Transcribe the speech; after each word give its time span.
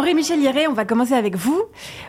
Henri 0.00 0.14
Michel 0.14 0.40
Hieré, 0.40 0.66
on 0.66 0.72
va 0.72 0.86
commencer 0.86 1.12
avec 1.12 1.36
vous. 1.36 1.62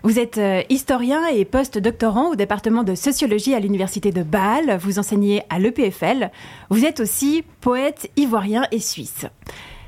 Vous 0.04 0.18
êtes 0.18 0.38
euh, 0.38 0.62
historien 0.70 1.28
et 1.28 1.44
post-doctorant 1.44 2.30
au 2.30 2.36
département 2.38 2.84
de 2.84 2.96
sociologie 2.96 3.54
à 3.54 3.60
l'université 3.60 4.12
de 4.12 4.24
Bâle. 4.24 4.78
Vous 4.78 4.98
enseignez 4.98 5.44
à 5.50 5.60
l'EPFL. 5.60 6.32
Vous 6.70 6.86
êtes 6.86 7.02
aussi 7.02 7.44
poète 7.60 8.10
ivoirien 8.16 8.64
et 8.72 8.80
suisse. 8.80 9.26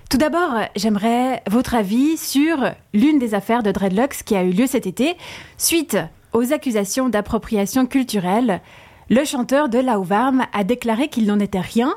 Tout 0.09 0.17
d'abord, 0.17 0.51
j'aimerais 0.75 1.43
votre 1.49 1.75
avis 1.75 2.17
sur 2.17 2.73
l'une 2.93 3.19
des 3.19 3.35
affaires 3.35 3.63
de 3.63 3.71
Dreadlocks 3.71 4.23
qui 4.25 4.35
a 4.35 4.43
eu 4.43 4.51
lieu 4.51 4.67
cet 4.67 4.85
été, 4.85 5.15
suite 5.57 5.97
aux 6.33 6.51
accusations 6.51 7.07
d'appropriation 7.07 7.85
culturelle. 7.85 8.59
Le 9.09 9.23
chanteur 9.23 9.69
de 9.69 9.79
Lauvarm 9.79 10.45
a 10.51 10.65
déclaré 10.65 11.07
qu'il 11.07 11.25
n'en 11.25 11.39
était 11.39 11.61
rien. 11.61 11.95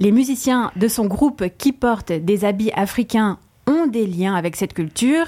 Les 0.00 0.12
musiciens 0.12 0.72
de 0.76 0.88
son 0.88 1.04
groupe 1.04 1.44
qui 1.58 1.72
portent 1.72 2.12
des 2.12 2.46
habits 2.46 2.72
africains 2.72 3.38
ont 3.66 3.86
des 3.86 4.06
liens 4.06 4.34
avec 4.34 4.56
cette 4.56 4.72
culture. 4.72 5.26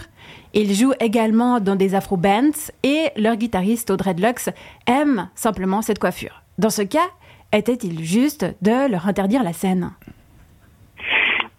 Ils 0.52 0.72
jouent 0.72 0.94
également 1.00 1.60
dans 1.60 1.76
des 1.76 1.94
afro-bands 1.94 2.70
et 2.82 3.10
leur 3.16 3.36
guitariste 3.36 3.90
au 3.90 3.96
Dreadlocks 3.96 4.50
aime 4.86 5.28
simplement 5.34 5.82
cette 5.82 5.98
coiffure. 5.98 6.42
Dans 6.58 6.70
ce 6.70 6.82
cas, 6.82 7.08
était-il 7.52 8.04
juste 8.04 8.44
de 8.62 8.90
leur 8.90 9.08
interdire 9.08 9.42
la 9.42 9.52
scène? 9.52 9.90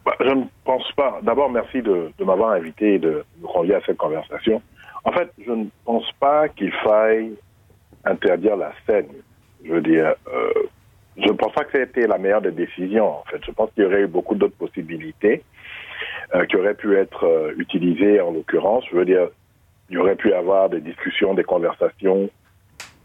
Bah, 0.05 0.15
Je 0.19 0.29
ne 0.29 0.43
pense 0.63 0.89
pas. 0.93 1.19
D'abord, 1.23 1.49
merci 1.49 1.81
de, 1.81 2.11
m'avoir 2.23 2.51
invité 2.51 2.95
et 2.95 2.99
de 2.99 3.25
me 3.41 3.47
convier 3.47 3.75
à 3.75 3.81
cette 3.85 3.97
conversation. 3.97 4.61
En 5.03 5.11
fait, 5.11 5.31
je 5.45 5.51
ne 5.51 5.65
pense 5.83 6.09
pas 6.19 6.47
qu'il 6.49 6.71
faille 6.71 7.33
interdire 8.05 8.55
la 8.55 8.71
scène. 8.85 9.07
Je 9.63 9.71
veux 9.71 9.81
dire, 9.81 10.13
euh, 10.33 10.53
je 11.17 11.27
ne 11.27 11.33
pense 11.33 11.53
pas 11.53 11.63
que 11.63 11.71
ça 11.71 11.79
ait 11.79 11.83
été 11.83 12.07
la 12.07 12.17
meilleure 12.17 12.41
des 12.41 12.51
décisions. 12.51 13.19
En 13.19 13.23
fait, 13.29 13.41
je 13.45 13.51
pense 13.51 13.71
qu'il 13.71 13.83
y 13.83 13.87
aurait 13.87 14.01
eu 14.01 14.07
beaucoup 14.07 14.35
d'autres 14.35 14.57
possibilités. 14.57 15.43
Euh, 16.33 16.45
qui 16.47 16.55
aurait 16.57 16.73
pu 16.73 16.97
être 16.97 17.23
euh, 17.23 17.53
utilisé 17.57 18.19
en 18.19 18.31
l'occurrence. 18.31 18.83
Je 18.91 18.97
veux 18.97 19.05
dire, 19.05 19.27
il 19.89 19.95
y 19.95 19.97
aurait 19.97 20.15
pu 20.15 20.31
y 20.31 20.33
avoir 20.33 20.69
des 20.69 20.81
discussions, 20.81 21.35
des 21.35 21.43
conversations 21.43 22.31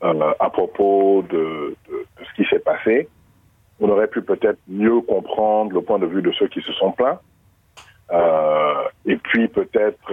euh, 0.02 0.32
à 0.40 0.48
propos 0.48 1.22
de, 1.28 1.76
de, 1.90 2.06
ce 2.18 2.34
qui 2.34 2.48
s'est 2.48 2.60
passé. 2.60 3.08
On 3.78 3.90
aurait 3.90 4.08
pu 4.08 4.22
peut-être 4.22 4.58
mieux 4.68 5.02
comprendre 5.02 5.74
le 5.74 5.82
point 5.82 5.98
de 5.98 6.06
vue 6.06 6.22
de 6.22 6.32
ceux 6.32 6.48
qui 6.48 6.62
se 6.62 6.72
sont 6.72 6.92
plaints. 6.92 7.20
et 9.06 9.16
puis 9.16 9.46
peut-être 9.48 10.12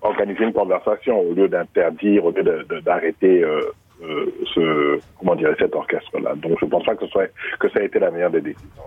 organiser 0.00 0.44
une 0.44 0.52
conversation 0.52 1.20
au 1.20 1.34
lieu 1.34 1.48
d'interdire, 1.48 2.24
au 2.24 2.30
lieu 2.30 2.64
d'arrêter 2.84 3.44
ce 4.00 5.00
comment 5.18 5.34
dire 5.34 5.54
cet 5.58 5.74
orchestre-là. 5.74 6.34
Donc 6.36 6.58
je 6.60 6.64
ne 6.64 6.70
pense 6.70 6.84
pas 6.84 6.94
que, 6.94 7.06
ce 7.06 7.10
soit, 7.10 7.28
que 7.58 7.68
ça 7.70 7.80
a 7.80 7.82
été 7.82 7.98
la 7.98 8.10
meilleure 8.10 8.30
des 8.30 8.40
décisions. 8.40 8.82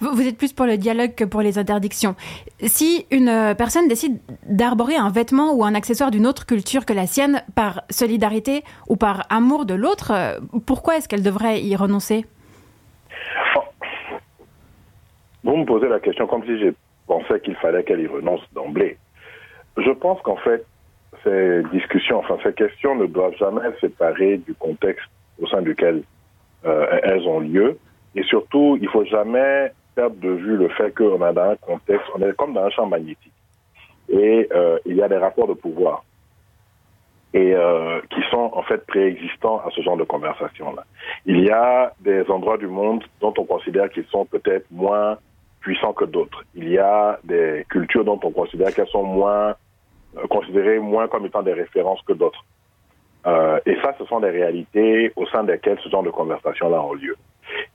Vous, 0.00 0.26
êtes 0.26 0.36
plus 0.36 0.52
pour 0.52 0.66
le 0.66 0.76
dialogue 0.76 1.14
que 1.14 1.24
pour 1.24 1.40
les 1.40 1.58
interdictions. 1.58 2.14
Si 2.60 3.06
une 3.10 3.28
euh, 3.28 3.54
personne 3.54 3.88
décide 3.88 4.18
d'arborer 4.46 4.96
un 4.96 5.10
vêtement 5.10 5.54
ou 5.54 5.64
un 5.64 5.74
accessoire 5.74 6.10
d'une 6.10 6.26
autre 6.26 6.46
culture 6.46 6.84
que 6.84 6.92
la 6.92 7.06
sienne 7.06 7.42
par 7.54 7.82
solidarité 7.90 8.62
ou 8.88 8.96
par 8.96 9.26
amour 9.30 9.64
de 9.64 9.74
l'autre, 9.74 10.12
euh, 10.12 10.38
pourquoi 10.66 10.96
est-ce 10.96 11.08
qu'elle 11.08 11.22
devrait 11.22 11.62
y 11.62 11.74
renoncer? 11.76 12.26
Oh. 13.56 13.60
Vous 15.44 15.56
me 15.56 15.64
posez 15.64 15.88
la 15.88 16.00
question 16.00 16.26
comme 16.26 16.44
si 16.44 16.58
je 16.58 16.68
pensais 17.06 17.40
qu'il 17.40 17.54
fallait 17.56 17.84
qu'elle 17.84 18.00
y 18.00 18.06
renonce 18.06 18.42
d'emblée. 18.52 18.98
Je 19.76 19.90
pense 19.92 20.20
qu'en 20.22 20.36
fait, 20.36 20.66
ces 21.24 21.62
discussions, 21.72 22.18
enfin 22.18 22.36
ces 22.42 22.52
questions 22.52 22.94
ne 22.94 23.06
doivent 23.06 23.36
jamais 23.36 23.60
être 23.66 23.80
séparées 23.80 24.38
du 24.38 24.54
contexte 24.54 25.06
au 25.40 25.46
sein 25.46 25.62
duquel 25.62 26.02
euh, 26.64 26.98
elles 27.02 27.26
ont 27.26 27.40
lieu. 27.40 27.78
Et 28.14 28.22
surtout, 28.24 28.78
il 28.80 28.88
faut 28.88 29.04
jamais 29.04 29.72
perdre 29.94 30.16
de 30.16 30.30
vue 30.30 30.56
le 30.56 30.68
fait 30.70 30.94
qu'on 30.94 31.20
a 31.22 31.32
dans 31.32 31.50
un 31.50 31.56
contexte, 31.56 32.06
on 32.14 32.22
est 32.22 32.34
comme 32.36 32.54
dans 32.54 32.64
un 32.64 32.70
champ 32.70 32.86
magnétique. 32.86 33.32
Et 34.08 34.48
euh, 34.52 34.78
il 34.86 34.96
y 34.96 35.02
a 35.02 35.08
des 35.08 35.18
rapports 35.18 35.48
de 35.48 35.54
pouvoir 35.54 36.04
et 37.34 37.54
euh, 37.54 38.00
qui 38.10 38.20
sont 38.30 38.50
en 38.54 38.62
fait 38.62 38.86
préexistants 38.86 39.58
à 39.58 39.70
ce 39.74 39.82
genre 39.82 39.96
de 39.96 40.04
conversation-là. 40.04 40.84
Il 41.26 41.40
y 41.40 41.50
a 41.50 41.92
des 42.00 42.24
endroits 42.30 42.56
du 42.56 42.66
monde 42.66 43.04
dont 43.20 43.34
on 43.36 43.44
considère 43.44 43.90
qu'ils 43.90 44.06
sont 44.06 44.24
peut-être 44.24 44.66
moins 44.70 45.18
puissants 45.60 45.92
que 45.92 46.06
d'autres. 46.06 46.44
Il 46.54 46.68
y 46.68 46.78
a 46.78 47.18
des 47.24 47.66
cultures 47.68 48.04
dont 48.04 48.18
on 48.22 48.30
considère 48.30 48.74
qu'elles 48.74 48.88
sont 48.88 49.02
moins 49.02 49.54
euh, 50.16 50.26
considérées 50.28 50.78
moins 50.78 51.08
comme 51.08 51.26
étant 51.26 51.42
des 51.42 51.52
références 51.52 52.00
que 52.02 52.12
d'autres. 52.12 52.44
Euh, 53.26 53.60
et 53.66 53.76
ça, 53.82 53.94
ce 53.98 54.04
sont 54.06 54.20
des 54.20 54.30
réalités 54.30 55.12
au 55.16 55.26
sein 55.26 55.44
desquelles 55.44 55.78
ce 55.82 55.88
genre 55.88 56.02
de 56.02 56.10
conversation-là 56.10 56.82
ont 56.82 56.94
lieu. 56.94 57.16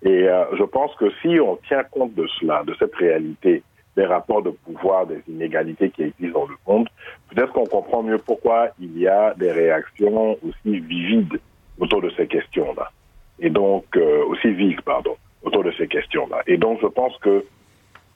Et 0.04 0.28
euh, 0.28 0.46
je 0.58 0.64
pense 0.64 0.96
que 0.96 1.12
si 1.22 1.40
on 1.40 1.58
tient 1.68 1.84
compte 1.84 2.14
de 2.16 2.28
cela, 2.40 2.64
de 2.64 2.76
cette 2.80 2.96
réalité, 2.96 3.64
des 3.96 4.06
rapports 4.06 4.42
de 4.42 4.50
pouvoir, 4.50 5.06
des 5.06 5.22
inégalités 5.28 5.90
qui 5.92 6.04
existent 6.04 6.40
dans 6.40 6.48
le 6.48 6.56
monde, 6.66 6.90
peut-être 7.30 7.54
qu'on 7.54 7.66
comprend 7.66 8.02
mieux 8.02 8.18
pourquoi 8.18 8.70
il 8.80 8.98
y 8.98 9.08
a 9.08 9.34
des 9.36 9.52
réactions 9.52 10.38
aussi 10.44 10.80
vivides 10.80 11.40
autour 11.80 12.02
de 12.02 12.10
ces 12.12 12.28
questions-là. 12.28 12.92
Et 13.40 13.50
donc, 13.50 13.86
euh, 13.96 14.26
aussi 14.26 14.52
vives, 14.52 14.82
pardon, 14.84 15.16
autour 15.44 15.64
de 15.64 15.72
ces 15.78 15.88
questions-là. 15.88 16.42
Et 16.48 16.58
donc, 16.58 16.80
je 16.82 16.88
pense 16.88 17.16
que 17.18 17.46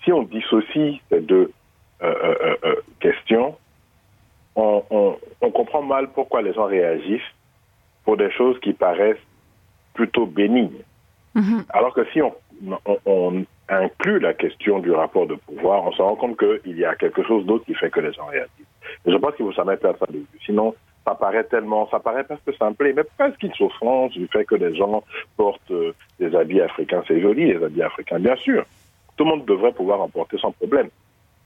si 0.04 0.12
on 0.12 0.24
dissocie 0.24 1.02
ces 1.10 1.22
deux 1.22 1.52
euh, 2.02 2.76
questions, 3.00 3.56
on, 4.58 4.84
on, 4.90 5.18
on 5.42 5.52
comprend 5.52 5.82
mal 5.82 6.10
pourquoi 6.10 6.42
les 6.42 6.54
gens 6.54 6.66
réagissent 6.66 7.22
pour 8.04 8.18
des 8.18 8.32
choses 8.32 8.60
qui 8.60 8.74
paraissent 8.74 9.18
plutôt 9.94 10.26
bénignes. 10.26 10.84
Mhm. 11.36 11.66
Alors 11.70 11.94
que 11.94 12.06
si 12.12 12.22
on, 12.22 12.34
on, 13.06 13.46
inclut 13.70 14.20
la 14.20 14.34
question 14.34 14.80
du 14.80 14.92
rapport 14.92 15.28
de 15.28 15.36
pouvoir, 15.36 15.84
on 15.84 15.92
se 15.92 16.02
rend 16.02 16.16
compte 16.16 16.40
qu'il 16.40 16.78
y 16.78 16.86
a 16.86 16.96
quelque 16.96 17.22
chose 17.24 17.46
d'autre 17.46 17.66
qui 17.66 17.74
fait 17.74 17.90
que 17.90 18.00
les 18.00 18.14
gens 18.14 18.26
réagissent. 18.28 18.74
Et 19.06 19.12
je 19.12 19.18
pense 19.18 19.36
qu'il 19.36 19.46
faut 19.46 19.52
jamais 19.52 19.76
perdre 19.76 20.00
ça 20.00 20.06
de 20.06 20.20
vue. 20.20 20.26
Sinon, 20.46 20.74
ça 21.06 21.16
paraît 21.16 21.44
tellement, 21.44 21.86
ça 21.90 22.00
paraît 22.00 22.24
presque 22.24 22.56
simple, 22.58 22.94
mais 22.96 23.04
presque 23.18 23.44
une 23.44 23.54
souffrance 23.54 24.14
du 24.14 24.26
fait 24.28 24.46
que 24.46 24.56
les 24.56 24.74
gens 24.74 25.04
portent 25.36 25.72
euh, 25.72 25.94
des 26.18 26.34
habits 26.34 26.62
africains. 26.62 27.04
C'est 27.10 27.20
joli, 27.20 27.54
les 27.54 27.62
habits 27.62 27.84
africains, 27.84 28.20
bien 28.20 28.38
sûr. 28.38 28.66
Tout 29.18 29.26
le 29.26 29.32
monde 29.32 29.46
devrait 29.46 29.74
pouvoir 29.74 30.00
en 30.00 30.08
porter 30.08 30.38
sans 30.38 30.54
problème. 30.54 30.88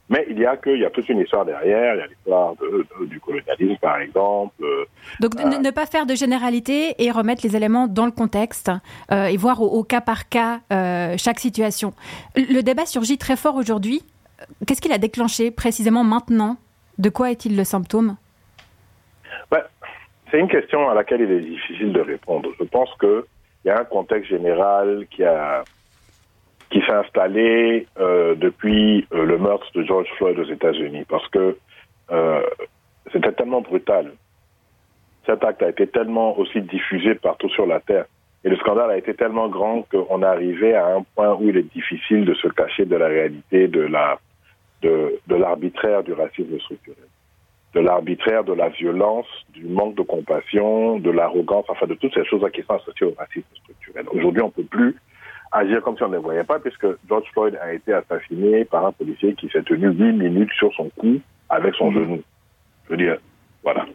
Mais 0.08 0.26
il 0.28 0.38
y 0.38 0.44
a 0.44 0.56
que, 0.56 0.70
il 0.70 0.80
y 0.80 0.84
a 0.84 0.90
toute 0.90 1.08
une 1.08 1.20
histoire 1.20 1.44
derrière. 1.44 1.94
Il 1.94 1.98
y 1.98 2.02
a 2.02 2.06
l'histoire 2.06 2.54
du 3.06 3.20
colonialisme, 3.20 3.78
par 3.80 3.98
exemple. 3.98 4.62
Euh, 4.62 4.84
Donc 5.20 5.34
ne, 5.36 5.70
pas 5.70 5.86
faire 5.86 6.06
de 6.06 6.14
généralité 6.14 7.02
et 7.02 7.10
remettre 7.10 7.42
les 7.44 7.56
éléments 7.56 7.86
dans 7.86 8.04
le 8.04 8.12
contexte 8.12 8.70
euh, 9.10 9.26
et 9.26 9.36
voir 9.36 9.62
au, 9.62 9.82
cas 9.84 10.00
par 10.00 10.28
cas 10.28 10.60
euh, 10.72 11.14
chaque 11.16 11.40
situation. 11.40 11.94
Le 12.36 12.60
débat 12.60 12.84
surgit 12.84 13.16
très 13.16 13.36
fort 13.36 13.56
aujourd'hui. 13.56 14.02
Qu'est-ce 14.66 14.80
qu'il 14.80 14.92
a 14.92 14.98
déclenché 14.98 15.50
précisément 15.50 16.04
maintenant? 16.04 16.56
De 16.98 17.08
quoi 17.08 17.30
est-il 17.30 17.56
le 17.56 17.64
symptôme? 17.64 18.16
Ben, 19.50 19.62
C'est 20.30 20.38
une 20.38 20.48
question 20.48 20.90
à 20.90 20.94
laquelle 20.94 21.22
il 21.22 21.30
est 21.30 21.40
difficile 21.40 21.92
de 21.92 22.00
répondre. 22.00 22.50
Je 22.58 22.64
pense 22.64 22.90
qu'il 23.00 23.22
y 23.64 23.70
a 23.70 23.80
un 23.80 23.84
contexte 23.84 24.28
général 24.28 25.06
qui 25.10 25.24
a 25.24 25.62
qui 26.72 26.80
s'est 26.80 26.92
installé 26.92 27.86
euh, 28.00 28.34
depuis 28.34 29.06
euh, 29.12 29.24
le 29.26 29.38
meurtre 29.38 29.66
de 29.74 29.84
George 29.84 30.08
Floyd 30.16 30.38
aux 30.38 30.50
États-Unis, 30.50 31.04
parce 31.06 31.28
que 31.28 31.56
euh, 32.10 32.42
c'était 33.12 33.32
tellement 33.32 33.60
brutal. 33.60 34.12
Cet 35.26 35.44
acte 35.44 35.62
a 35.62 35.68
été 35.68 35.86
tellement 35.86 36.36
aussi 36.38 36.62
diffusé 36.62 37.14
partout 37.14 37.50
sur 37.50 37.66
la 37.66 37.78
Terre. 37.80 38.06
Et 38.44 38.48
le 38.48 38.56
scandale 38.56 38.90
a 38.90 38.96
été 38.96 39.14
tellement 39.14 39.48
grand 39.48 39.86
qu'on 39.90 40.22
arrivé 40.22 40.74
à 40.74 40.96
un 40.96 41.04
point 41.14 41.34
où 41.34 41.48
il 41.48 41.56
est 41.58 41.72
difficile 41.74 42.24
de 42.24 42.34
se 42.34 42.48
cacher 42.48 42.86
de 42.86 42.96
la 42.96 43.06
réalité 43.06 43.68
de 43.68 43.82
la 43.82 44.18
de, 44.80 45.20
de 45.28 45.36
l'arbitraire 45.36 46.02
du 46.02 46.12
racisme 46.12 46.58
structurel, 46.58 47.06
de 47.74 47.80
l'arbitraire 47.80 48.42
de 48.42 48.52
la 48.52 48.68
violence, 48.68 49.28
du 49.50 49.64
manque 49.66 49.94
de 49.94 50.02
compassion, 50.02 50.98
de 50.98 51.10
l'arrogance, 51.10 51.66
enfin 51.68 51.86
de 51.86 51.94
toutes 51.94 52.14
ces 52.14 52.24
choses-là 52.24 52.50
qui 52.50 52.62
sont 52.62 52.74
associées 52.74 53.06
au 53.06 53.14
racisme 53.16 53.46
structurel. 53.62 54.06
Aujourd'hui, 54.10 54.42
on 54.42 54.50
peut 54.50 54.64
plus 54.64 54.96
agir 55.52 55.82
comme 55.82 55.96
si 55.96 56.02
on 56.02 56.08
ne 56.08 56.18
voyait 56.18 56.44
pas, 56.44 56.58
puisque 56.58 56.86
George 57.08 57.28
Floyd 57.32 57.58
a 57.60 57.72
été 57.72 57.92
assassiné 57.92 58.64
par 58.64 58.86
un 58.86 58.92
policier 58.92 59.34
qui 59.34 59.48
s'est 59.48 59.62
tenu 59.62 59.88
huit 59.88 60.12
minutes 60.12 60.52
sur 60.58 60.72
son 60.74 60.90
cou 60.98 61.20
avec 61.48 61.74
son 61.74 61.90
mhm. 61.90 61.98
genou. 61.98 62.22
Je 62.86 62.90
veux 62.90 62.96
dire, 62.96 63.18
voilà. 63.62 63.86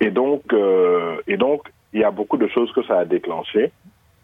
Et 0.00 0.10
donc, 0.10 0.42
euh, 0.52 1.16
et 1.26 1.36
donc, 1.36 1.68
il 1.92 2.00
y 2.00 2.04
a 2.04 2.10
beaucoup 2.10 2.36
de 2.36 2.48
choses 2.48 2.72
que 2.72 2.82
ça 2.84 2.98
a 2.98 3.04
déclenché. 3.04 3.70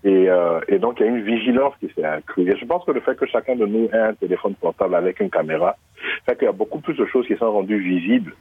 Et, 0.04 0.28
euh, 0.28 0.60
et 0.68 0.78
donc, 0.78 1.00
il 1.00 1.06
y 1.06 1.08
a 1.08 1.10
une 1.10 1.22
vigilance 1.22 1.74
qui 1.80 1.90
s'est 1.94 2.04
accrue. 2.04 2.50
Et 2.50 2.56
je 2.58 2.64
pense 2.66 2.84
que 2.84 2.90
le 2.90 3.00
fait 3.00 3.16
que 3.16 3.26
chacun 3.26 3.56
de 3.56 3.64
nous 3.64 3.88
ait 3.92 3.98
un 3.98 4.14
téléphone 4.14 4.54
portable 4.54 4.94
avec 4.94 5.20
une 5.20 5.30
caméra 5.30 5.76
fait 6.26 6.36
qu'il 6.36 6.44
y 6.44 6.48
a 6.48 6.52
beaucoup 6.52 6.80
plus 6.80 6.94
de 6.94 7.06
choses 7.06 7.26
qui 7.26 7.36
sont 7.36 7.50
rendues 7.50 7.80
visibles 7.80 8.34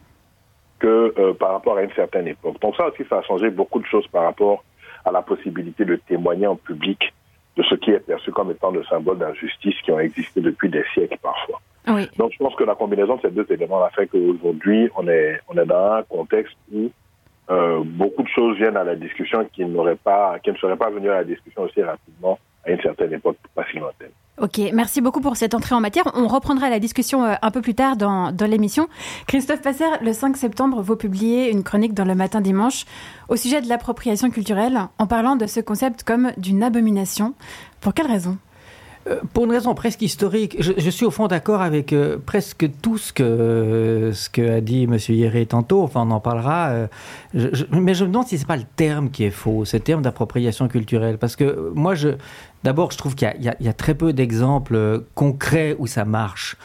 que 0.79 1.13
euh, 1.17 1.33
par 1.33 1.53
rapport 1.53 1.77
à 1.77 1.83
une 1.83 1.93
certaine 1.93 2.27
époque. 2.27 2.59
Donc 2.61 2.75
ça 2.75 2.87
aussi, 2.87 3.03
ça 3.09 3.19
a 3.19 3.21
changé 3.21 3.49
beaucoup 3.49 3.79
de 3.79 3.85
choses 3.85 4.07
par 4.07 4.23
rapport 4.23 4.63
à 5.05 5.11
la 5.11 5.21
possibilité 5.21 5.85
de 5.85 5.95
témoigner 5.95 6.47
en 6.47 6.57
public 6.57 7.13
de 7.55 7.63
ce 7.63 7.75
qui 7.75 7.91
est 7.91 7.99
perçu 7.99 8.31
comme 8.31 8.51
étant 8.51 8.71
le 8.71 8.83
symbole 8.85 9.19
d'injustice 9.19 9.75
qui 9.83 9.91
ont 9.91 9.99
existé 9.99 10.41
depuis 10.41 10.69
des 10.69 10.83
siècles 10.93 11.17
parfois. 11.21 11.61
Donc 12.17 12.31
je 12.31 12.37
pense 12.37 12.55
que 12.55 12.63
la 12.63 12.75
combinaison 12.75 13.17
de 13.17 13.21
ces 13.21 13.31
deux 13.31 13.45
éléments 13.49 13.83
a 13.83 13.89
fait 13.89 14.07
qu'aujourd'hui, 14.07 14.89
on 14.95 15.07
est, 15.07 15.39
on 15.49 15.57
est 15.57 15.65
dans 15.65 15.93
un 15.93 16.03
contexte 16.03 16.55
où 16.73 16.89
euh, 17.51 17.81
beaucoup 17.83 18.23
de 18.23 18.29
choses 18.29 18.57
viennent 18.57 18.77
à 18.77 18.83
la 18.83 18.95
discussion 18.95 19.45
qui 19.51 19.65
n'auraient 19.65 19.97
pas, 19.97 20.39
qui 20.39 20.51
ne 20.51 20.55
seraient 20.55 20.77
pas 20.77 20.89
venues 20.89 21.09
à 21.09 21.15
la 21.15 21.23
discussion 21.25 21.63
aussi 21.63 21.83
rapidement 21.83 22.39
à 22.65 22.71
une 22.71 22.81
certaine 22.81 23.13
époque 23.13 23.37
pas 23.55 23.65
si 23.71 23.77
lointaine. 23.77 24.11
Ok, 24.41 24.59
merci 24.73 24.99
beaucoup 24.99 25.21
pour 25.21 25.37
cette 25.37 25.53
entrée 25.53 25.75
en 25.75 25.79
matière. 25.79 26.05
On 26.15 26.27
reprendra 26.27 26.69
la 26.71 26.79
discussion 26.79 27.23
euh, 27.23 27.35
un 27.43 27.51
peu 27.51 27.61
plus 27.61 27.75
tard 27.75 27.95
dans, 27.97 28.31
dans 28.31 28.49
l'émission. 28.49 28.87
Christophe 29.27 29.61
Passer, 29.61 29.85
le 30.01 30.11
5 30.11 30.35
septembre, 30.37 30.81
vous 30.81 30.95
publiez 30.95 31.51
une 31.51 31.63
chronique 31.63 31.93
dans 31.93 32.05
le 32.05 32.15
matin 32.15 32.41
dimanche 32.41 32.85
au 33.29 33.35
sujet 33.35 33.61
de 33.61 33.69
l'appropriation 33.69 34.31
culturelle 34.31 34.79
en 34.97 35.05
parlant 35.05 35.35
de 35.35 35.45
ce 35.45 35.59
concept 35.59 36.03
comme 36.03 36.31
d'une 36.37 36.63
abomination. 36.63 37.35
Pour 37.79 37.93
quelle 37.93 38.07
raison? 38.07 38.39
Euh, 39.07 39.19
pour 39.33 39.45
une 39.45 39.51
raison 39.51 39.75
presque 39.75 40.01
historique, 40.01 40.55
je, 40.59 40.89
suis 40.89 41.05
au 41.05 41.11
fond 41.11 41.27
d'accord 41.27 41.61
avec 41.61 41.93
euh, 41.93 42.17
presque 42.25 42.67
tout 42.81 42.97
ce 42.97 43.13
que, 43.13 44.11
ce 44.13 44.29
que 44.29 44.49
a 44.57 44.61
dit 44.61 44.83
M. 44.83 44.97
Hieré 45.09 45.45
tantôt, 45.45 45.83
enfin 45.83 46.07
on 46.07 46.11
en 46.11 46.21
parlera, 46.21 46.87
mais 47.33 47.93
je 47.93 48.03
me 48.03 48.07
demande 48.07 48.27
si 48.27 48.37
ce 48.37 48.43
n'est 48.43 48.47
pas 48.47 48.55
le 48.55 48.63
terme 48.77 49.11
qui 49.11 49.25
est 49.25 49.31
faux, 49.31 49.65
ce 49.65 49.77
terme 49.77 50.01
d'appropriation 50.01 50.69
culturelle, 50.69 51.17
parce 51.17 51.35
que 51.35 51.71
moi, 51.75 51.95
je, 51.95 52.11
D'abord, 52.63 52.91
je 52.91 52.97
trouve 52.97 53.13
qu'il 53.15 53.29
y, 53.41 53.67
a 53.67 53.73
très 53.73 53.93
peu 53.93 54.13
d'exemples 54.13 54.75
euh, 54.75 54.99
concrets 55.15 55.75
où 55.79 55.87
ça 55.87 56.05
marche. 56.05 56.55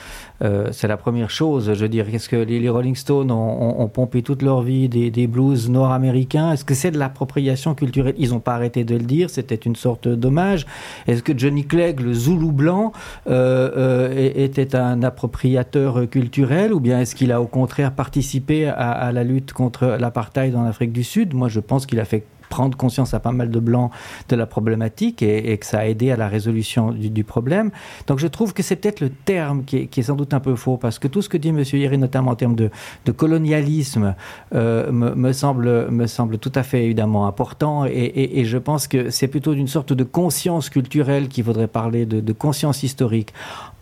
Euh, 0.43 0.69
c'est 0.71 0.87
la 0.87 0.97
première 0.97 1.29
chose. 1.29 1.73
Je 1.75 1.81
veux 1.81 1.89
dire, 1.89 2.09
qu'est-ce 2.09 2.29
que 2.29 2.37
les, 2.37 2.69
Rolling 2.69 2.95
Stones 2.95 3.33
ont, 3.33 3.89
pompé 3.89 4.23
toute 4.23 4.43
leur 4.43 4.63
vie 4.63 4.89
des, 4.89 5.27
blues 5.27 5.69
nord-américains? 5.69 6.53
Est-ce 6.53 6.65
que 6.65 6.75
c'est 6.75 6.93
de 6.93 6.99
l'appropriation 6.99 7.75
culturelle? 7.75 8.15
Ils 8.17 8.31
n'ont 8.31 8.39
pas 8.39 8.55
arrêté 8.55 8.85
de 8.85 8.95
le 8.95 9.03
dire. 9.03 9.29
C'était 9.29 9.57
une 9.57 9.75
sorte 9.75 10.07
d'hommage. 10.07 10.67
Est-ce 11.09 11.25
que 11.25 11.37
Johnny 11.37 11.67
Clegg, 11.67 11.99
le 11.99 12.13
Zoulou 12.13 12.53
blanc, 12.53 12.93
euh, 13.29 14.31
était 14.37 14.77
un 14.77 15.03
appropriateur 15.03 16.09
culturel? 16.09 16.73
Ou 16.73 16.79
bien 16.79 17.01
est-ce 17.01 17.17
qu'il 17.17 17.33
a 17.33 17.41
au 17.41 17.47
contraire 17.47 17.93
participé 17.93 18.69
à 18.69 19.11
la 19.11 19.25
lutte 19.25 19.53
contre 19.53 19.97
l'apartheid 19.99 20.55
en 20.55 20.65
Afrique 20.65 20.93
du 20.93 21.03
Sud? 21.03 21.35
Moi, 21.35 21.49
je 21.49 21.59
pense 21.59 21.87
qu'il 21.87 21.99
a 21.99 22.05
fait 22.05 22.23
prendre 22.49 22.77
conscience 22.77 23.15
à 23.15 23.21
pas 23.21 23.33
mal 23.33 23.51
de 23.51 23.61
blancs 23.61 23.91
de 24.29 24.37
la 24.37 24.47
problématique 24.47 25.23
et, 25.23 25.57
que 25.59 25.67
ça 25.67 25.81
a 25.81 25.87
aidé 25.87 26.11
à 26.11 26.17
la 26.17 26.29
résolution 26.29 26.93
du, 26.93 27.25
problème. 27.25 27.71
Donc 28.07 28.19
je 28.19 28.27
trouve 28.27 28.53
que 28.55 28.63
c'est 28.63 28.77
peut-être 28.77 29.01
le 29.01 29.11
terme 29.11 29.65
qui 29.65 29.77
est, 29.77 30.03
sans 30.03 30.15
doute 30.15 30.35
un 30.35 30.41
peu 30.41 30.55
faux 30.55 30.77
parce 30.77 30.99
que 30.99 31.09
tout 31.09 31.23
ce 31.23 31.29
que 31.29 31.37
dit 31.37 31.49
M. 31.49 31.63
Yeri, 31.73 31.99
notamment 31.99 32.31
en 32.31 32.37
termes 32.37 32.57
de, 32.57 32.71
colonialisme, 33.17 34.15
euh, 34.55 34.91
me, 34.93 35.33
semble, 35.33 35.91
me 35.91 36.07
semble 36.07 36.39
tout 36.39 36.53
à 36.55 36.63
fait 36.63 36.85
évidemment 36.85 37.27
important 37.27 37.85
et, 37.85 38.45
je 38.45 38.59
pense 38.59 38.87
que 38.87 39.11
c'est 39.11 39.29
plutôt 39.29 39.55
d'une 39.55 39.67
sorte 39.67 39.93
de 39.93 40.05
conscience 40.05 40.71
culturelle 40.71 41.29
qu'il 41.29 41.45
faudrait 41.45 41.67
parler, 41.67 42.07
de, 42.07 42.21
de 42.21 42.33
conscience 42.33 42.83
historique. 42.83 43.33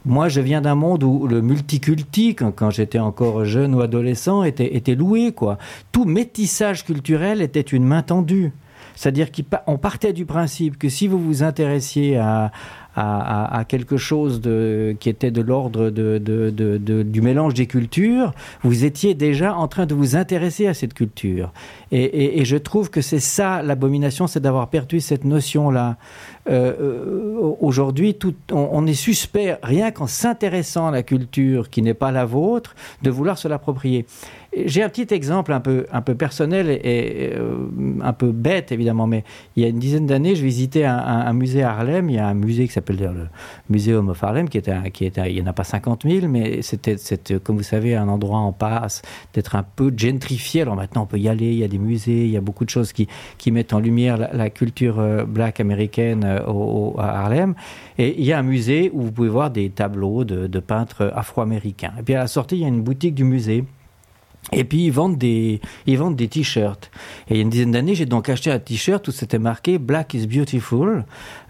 Moi, 0.06 0.28
je 0.28 0.40
viens 0.40 0.60
d'un 0.60 0.76
monde 0.76 1.02
où 1.02 1.26
le 1.26 1.42
multiculti, 1.42 2.36
quand, 2.36 2.70
j'étais 2.70 3.00
encore 3.00 3.44
jeune 3.44 3.74
ou 3.74 3.80
adolescent, 3.80 4.44
était, 4.44 4.76
était 4.76 4.94
loué. 4.94 5.32
Quoi. 5.32 5.58
Tout 5.90 6.04
métissage 6.04 6.84
culturel 6.84 7.42
était 7.42 7.60
une 7.60 7.82
main 7.82 8.02
tendue. 8.02 8.52
C'est-à-dire 8.94 9.28
qu'on 9.32 9.78
partait 9.78 10.12
du 10.12 10.24
principe 10.24 10.78
que 10.78 10.88
si 10.88 11.08
vous 11.08 11.18
vous 11.18 11.42
intéressiez 11.42 12.16
à, 12.18 12.52
à, 12.96 13.64
quelque 13.68 13.96
chose 13.96 14.40
qui 15.00 15.08
était 15.08 15.30
de 15.30 15.42
l'ordre 15.42 15.90
du 15.90 17.20
mélange 17.20 17.54
des 17.54 17.66
cultures, 17.66 18.32
vous 18.62 18.84
étiez 18.84 19.14
déjà 19.14 19.54
en 19.54 19.68
train 19.68 19.86
de 19.86 19.94
vous 19.94 20.16
intéresser 20.16 20.66
à 20.66 20.74
cette 20.74 20.94
culture. 20.94 21.52
Et, 21.92 22.44
je 22.44 22.56
trouve 22.56 22.90
que 22.90 23.00
c'est 23.00 23.20
ça 23.20 23.62
l'abomination, 23.62 24.26
c'est 24.26 24.40
d'avoir 24.40 24.68
perdu 24.68 25.00
cette 25.00 25.24
notion-là. 25.24 25.96
Euh, 26.48 26.72
euh, 26.80 27.54
aujourd'hui, 27.60 28.16
on, 28.52 28.86
est 28.86 28.94
suspect, 28.94 29.58
rien 29.62 29.90
qu'en 29.90 30.06
s'intéressant 30.06 30.86
à 30.86 30.90
la 30.90 31.02
culture 31.02 31.70
qui 31.70 31.82
n'est 31.82 31.94
pas 31.94 32.12
la 32.12 32.24
vôtre, 32.24 32.74
de 33.02 33.10
vouloir 33.10 33.36
se 33.36 33.48
l'approprier. 33.48 34.06
J'ai 34.64 34.82
un 34.82 34.88
petit 34.88 35.12
exemple 35.12 35.52
un 35.52 35.60
peu, 35.60 35.86
un 35.92 36.00
peu 36.00 36.14
personnel 36.14 36.70
et, 36.70 37.32
euh, 37.34 37.68
un 38.00 38.14
peu 38.14 38.32
bête 38.32 38.72
évidemment, 38.72 39.06
mais 39.06 39.22
il 39.54 39.62
y 39.62 39.66
a 39.66 39.68
une 39.68 39.78
dizaine 39.78 40.06
d'années, 40.06 40.34
je 40.34 40.42
visitais 40.42 40.84
un, 40.84 41.32
musée 41.34 41.62
à 41.62 41.72
Harlem. 41.72 42.08
Il 42.08 42.16
y 42.16 42.18
a 42.18 42.26
un 42.26 42.34
musée 42.34 42.66
qui 42.66 42.72
s'appelle 42.72 42.98
le 42.98 43.28
Museum 43.68 44.08
of 44.08 44.24
Harlem, 44.24 44.48
qui 44.48 44.56
était, 44.56 44.90
qui 44.92 45.04
était, 45.04 45.30
il 45.30 45.34
n'y 45.34 45.42
en 45.42 45.46
a 45.46 45.52
pas 45.52 45.64
50 45.64 46.04
000, 46.08 46.28
mais 46.28 46.62
c'était, 46.62 46.96
comme 47.42 47.58
vous 47.58 47.62
savez, 47.62 47.96
un 47.96 48.08
endroit 48.08 48.38
en 48.38 48.52
passe 48.52 49.02
d'être 49.34 49.56
un 49.56 49.62
peu 49.62 49.92
gentrifié. 49.94 50.62
Alors 50.62 50.76
maintenant, 50.76 51.02
on 51.02 51.06
peut 51.06 51.18
y 51.18 51.28
aller. 51.28 51.52
Il 51.52 51.58
y 51.58 51.64
a 51.64 51.68
des 51.68 51.78
musées, 51.78 52.24
il 52.24 52.30
y 52.30 52.36
a 52.38 52.40
beaucoup 52.40 52.64
de 52.64 52.70
choses 52.70 52.92
qui, 52.92 53.08
qui 53.36 53.50
mettent 53.50 53.74
en 53.74 53.80
lumière 53.80 54.16
la, 54.32 54.48
culture 54.48 55.00
euh, 55.00 55.24
black 55.24 55.60
américaine 55.60 56.24
euh, 56.24 56.46
au, 56.46 56.94
à 56.98 57.20
Harlem. 57.20 57.54
Et 57.98 58.18
il 58.18 58.24
y 58.24 58.32
a 58.32 58.38
un 58.38 58.42
musée 58.42 58.90
où 58.94 59.02
vous 59.02 59.12
pouvez 59.12 59.28
voir 59.28 59.50
des 59.50 59.68
tableaux 59.68 60.24
de 60.24 60.60
peintres 60.60 61.12
afro-américains. 61.14 61.92
Et 61.98 62.02
puis 62.02 62.14
à 62.14 62.20
la 62.20 62.26
sortie, 62.26 62.56
il 62.56 62.62
y 62.62 62.64
a 62.64 62.68
une 62.68 62.82
boutique 62.82 63.14
du 63.14 63.24
musée 63.24 63.64
et 64.52 64.64
puis 64.64 64.86
ils 64.86 64.90
vendent 64.90 65.18
des 65.18 65.60
ils 65.86 65.98
vendent 65.98 66.16
des 66.16 66.28
t-shirts. 66.28 66.90
Et 67.28 67.34
il 67.34 67.36
y 67.36 67.40
a 67.40 67.42
une 67.42 67.50
dizaine 67.50 67.72
d'années, 67.72 67.94
j'ai 67.94 68.06
donc 68.06 68.28
acheté 68.28 68.50
un 68.50 68.58
t-shirt 68.58 69.06
où 69.08 69.10
c'était 69.10 69.38
marqué 69.38 69.78
Black 69.78 70.14
is 70.14 70.26
beautiful, 70.26 71.04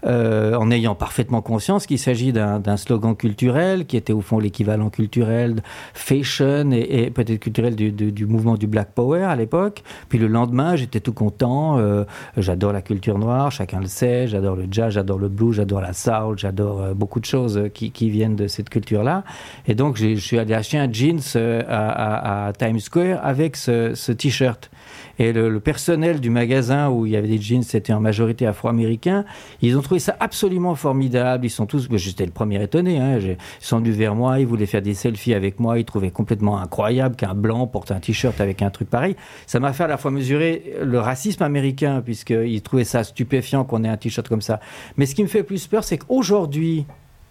euh, 0.05 0.55
en 0.55 0.71
ayant 0.71 0.95
parfaitement 0.95 1.41
conscience 1.41 1.85
qu'il 1.85 1.99
s'agit 1.99 2.33
d'un 2.33 2.77
slogan 2.77 3.15
culturel 3.15 3.85
qui 3.85 3.97
était 3.97 4.13
au 4.13 4.21
fond 4.21 4.39
l'équivalent 4.39 4.89
culturel 4.89 5.61
fashion 5.93 6.71
et, 6.71 7.11
peut-être 7.11 7.39
culturel 7.39 7.75
du, 7.75 7.91
du, 7.91 8.11
du, 8.11 8.25
mouvement 8.25 8.55
du 8.55 8.67
Black 8.67 8.93
Power 8.93 9.23
à 9.23 9.35
l'époque. 9.35 9.83
Puis 10.09 10.17
le 10.17 10.27
lendemain, 10.27 10.75
j'étais 10.75 10.99
tout 10.99 11.13
content. 11.13 11.77
Euh, 11.79 12.03
j'adore 12.35 12.73
la 12.73 12.81
culture 12.81 13.17
noire, 13.17 13.51
chacun 13.51 13.79
le 13.79 13.87
sait. 13.87 14.27
J'adore 14.27 14.55
le 14.55 14.65
jazz, 14.69 14.93
j'adore 14.93 15.19
le 15.19 15.29
blues, 15.29 15.55
j'adore 15.55 15.81
la 15.81 15.93
soul, 15.93 16.37
j'adore 16.37 16.81
euh, 16.81 16.93
beaucoup 16.93 17.19
de 17.19 17.25
choses 17.25 17.69
qui, 17.73 17.91
qui, 17.91 18.09
viennent 18.09 18.35
de 18.35 18.47
cette 18.47 18.69
culture-là. 18.69 19.23
Et 19.67 19.75
donc 19.75 19.97
je 19.97 20.15
suis 20.15 20.39
allé 20.39 20.53
acheter 20.53 20.77
un 20.77 20.91
jeans 20.91 21.19
euh, 21.35 21.61
à, 21.67 22.47
à 22.47 22.53
Times 22.53 22.79
Square 22.87 23.19
avec 23.21 23.57
ce, 23.57 24.11
t-shirt. 24.13 24.71
Et 25.19 25.33
le, 25.33 25.59
personnel 25.59 26.21
du 26.21 26.29
magasin 26.29 26.89
où 26.89 27.05
il 27.05 27.11
y 27.11 27.15
avait 27.17 27.27
des 27.27 27.41
jeans, 27.41 27.63
c'était 27.63 27.91
en 27.91 27.99
majorité 27.99 28.47
afro-américains, 28.47 29.25
ils 29.61 29.77
ont 29.77 29.81
trouvé 29.81 29.99
ça 29.99 30.15
absolument 30.19 30.73
formidable. 30.75 31.45
Ils 31.45 31.49
sont 31.49 31.65
tous, 31.65 31.89
j'étais 31.91 32.25
le 32.25 32.31
premier 32.31 32.63
étonné, 32.63 32.99
hein, 32.99 33.19
ils 33.19 33.37
sont 33.59 33.79
venus 33.79 33.95
vers 33.95 34.15
moi, 34.15 34.39
ils 34.39 34.47
voulaient 34.47 34.65
faire 34.65 34.81
des 34.81 34.93
selfies 34.93 35.33
avec 35.33 35.59
moi, 35.59 35.79
ils 35.79 35.85
trouvaient 35.85 36.11
complètement 36.11 36.59
incroyable 36.59 37.15
qu'un 37.15 37.33
blanc 37.33 37.67
porte 37.67 37.91
un 37.91 37.99
t-shirt 37.99 38.39
avec 38.39 38.61
un 38.61 38.69
truc 38.69 38.89
pareil. 38.89 39.17
Ça 39.47 39.59
m'a 39.59 39.73
fait 39.73 39.83
à 39.83 39.87
la 39.87 39.97
fois 39.97 40.11
mesurer 40.11 40.75
le 40.81 40.99
racisme 40.99 41.43
américain, 41.43 42.01
puisqu'ils 42.01 42.61
trouvaient 42.61 42.85
ça 42.85 43.03
stupéfiant 43.03 43.65
qu'on 43.65 43.83
ait 43.83 43.89
un 43.89 43.97
t-shirt 43.97 44.29
comme 44.29 44.41
ça. 44.41 44.61
Mais 44.95 45.05
ce 45.05 45.13
qui 45.13 45.23
me 45.23 45.27
fait 45.27 45.43
plus 45.43 45.67
peur, 45.67 45.83
c'est 45.83 45.97
qu'aujourd'hui, 45.97 46.85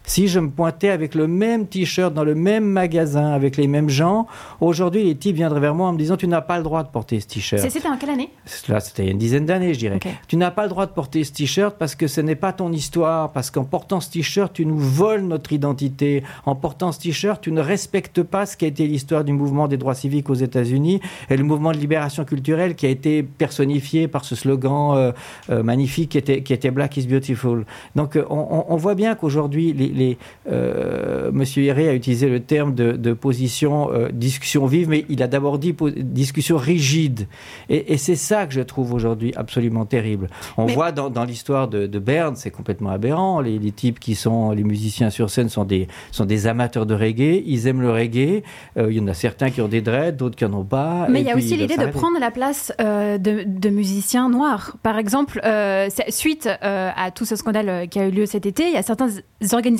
si 0.06 0.28
je 0.28 0.40
me 0.40 0.48
pointais 0.48 0.88
avec 0.88 1.14
le 1.14 1.26
même 1.26 1.66
t-shirt 1.66 2.14
dans 2.14 2.24
le 2.24 2.34
même 2.34 2.64
magasin 2.64 3.32
avec 3.32 3.56
les 3.56 3.66
mêmes 3.66 3.90
gens, 3.90 4.26
aujourd'hui 4.60 5.04
les 5.04 5.16
types 5.16 5.36
viendraient 5.36 5.60
vers 5.60 5.74
moi 5.74 5.88
en 5.88 5.92
me 5.92 5.98
disant 5.98 6.16
tu 6.16 6.28
n'as 6.28 6.40
pas 6.40 6.56
le 6.56 6.62
droit 6.62 6.82
de 6.84 6.88
porter 6.88 7.20
ce 7.20 7.26
t-shirt. 7.26 7.68
C'était 7.68 7.88
en 7.88 7.96
quelle 7.96 8.10
année? 8.10 8.30
Là, 8.68 8.80
c'était 8.80 9.02
il 9.02 9.06
y 9.06 9.08
a 9.08 9.12
une 9.12 9.18
dizaine 9.18 9.46
d'années, 9.46 9.74
je 9.74 9.78
dirais. 9.78 9.98
Tu 10.28 10.36
n'as 10.36 10.52
pas 10.52 10.62
le 10.62 10.68
droit 10.68 10.86
de 10.86 10.92
porter 10.92 11.24
ce 11.24 11.32
t-shirt 11.32 11.76
parce 11.76 11.94
que 11.94 12.06
ce 12.06 12.20
n'est 12.20 12.36
pas 12.36 12.52
ton 12.52 12.72
histoire, 12.72 13.32
parce 13.32 13.50
qu'en 13.50 13.64
portant 13.64 14.00
ce 14.00 14.10
t-shirt, 14.10 14.52
tu 14.52 14.64
nous 14.64 14.78
voles 14.78 15.22
notre 15.22 15.52
identité. 15.52 16.22
En 16.46 16.54
portant 16.54 16.92
ce 16.92 17.00
t-shirt, 17.00 17.42
tu 17.42 17.50
ne 17.50 17.60
respectes 17.60 18.22
pas 18.22 18.46
ce 18.46 18.56
qui 18.56 18.64
a 18.64 18.68
été 18.68 18.86
l'histoire 18.86 19.24
du 19.24 19.32
mouvement 19.32 19.66
des 19.66 19.76
droits 19.76 19.94
civiques 19.94 20.30
aux 20.30 20.34
États-Unis 20.34 21.00
et 21.28 21.36
le 21.36 21.42
mouvement 21.42 21.72
de 21.72 21.78
libération 21.78 22.24
culturelle 22.24 22.76
qui 22.76 22.86
a 22.86 22.90
été 22.90 23.24
personnifié 23.24 24.06
par 24.06 24.24
ce 24.24 24.36
slogan 24.36 24.94
euh, 24.94 25.12
euh, 25.50 25.62
magnifique 25.64 26.10
qui 26.10 26.18
était, 26.18 26.42
qui 26.42 26.52
était 26.52 26.70
Black 26.70 26.96
is 26.96 27.06
Beautiful. 27.06 27.66
Donc 27.96 28.14
euh, 28.16 28.24
on, 28.30 28.66
on 28.68 28.76
voit 28.76 28.94
bien 28.94 29.14
qu'aujourd'hui 29.16 29.72
les, 29.72 29.88
les, 29.96 30.18
euh, 30.50 31.30
Monsieur 31.32 31.64
Héré 31.64 31.88
a 31.88 31.94
utilisé 31.94 32.28
le 32.28 32.40
terme 32.40 32.74
de, 32.74 33.12
position, 33.12 33.90
euh, 33.92 34.08
discussion 34.12 34.66
vive, 34.66 34.88
mais 34.88 35.04
il 35.08 35.22
a 35.22 35.26
d'abord 35.26 35.58
dit 35.58 35.74
discussion 35.96 36.56
rigide. 36.56 37.26
Et, 37.68 37.96
c'est 37.96 38.14
ça 38.14 38.46
que 38.46 38.52
je 38.52 38.60
trouve 38.60 38.92
aujourd'hui 38.92 39.32
absolument 39.36 39.86
terrible. 39.86 40.28
On 40.56 40.66
voit 40.66 40.92
dans, 40.92 41.24
l'histoire 41.24 41.68
de, 41.68 41.98
Berne, 41.98 42.36
c'est 42.36 42.50
complètement 42.50 42.90
aberrant. 42.90 43.40
Les, 43.40 43.72
types 43.72 43.98
qui 43.98 44.14
sont 44.14 44.52
les 44.52 44.62
musiciens 44.62 45.10
sur 45.10 45.28
scène 45.28 45.48
sont 45.48 45.64
des, 45.64 45.88
sont 46.12 46.24
des 46.24 46.46
amateurs 46.46 46.86
de 46.86 46.94
reggae. 46.94 47.42
Ils 47.44 47.66
aiment 47.66 47.82
le 47.82 47.90
reggae. 47.90 48.42
Euh, 48.76 48.90
il 48.90 48.98
y 48.98 49.00
en 49.00 49.08
a 49.08 49.14
certains 49.14 49.50
qui 49.50 49.60
ont 49.60 49.68
des 49.68 49.80
dreads, 49.80 50.12
d'autres 50.12 50.36
qui 50.36 50.44
en 50.44 50.52
ont 50.52 50.64
pas. 50.64 51.06
Mais 51.10 51.20
il 51.20 51.26
y 51.26 51.30
a 51.30 51.36
aussi 51.36 51.56
l'idée 51.56 51.76
de 51.76 51.86
prendre 51.86 52.18
la 52.20 52.30
place 52.30 52.72
de, 52.78 53.44
de, 53.44 53.68
musiciens 53.70 54.28
noirs. 54.28 54.76
Par 54.82 54.98
exemple, 54.98 55.40
suite 56.08 56.48
à 56.60 57.10
tout 57.10 57.24
ce 57.24 57.34
scandale 57.34 57.88
qui 57.88 57.98
a 57.98 58.06
eu 58.06 58.10
lieu 58.10 58.26
cet 58.26 58.46
été, 58.46 58.68
il 58.68 58.74
y 58.74 58.76
a 58.76 58.82
certains 58.82 59.08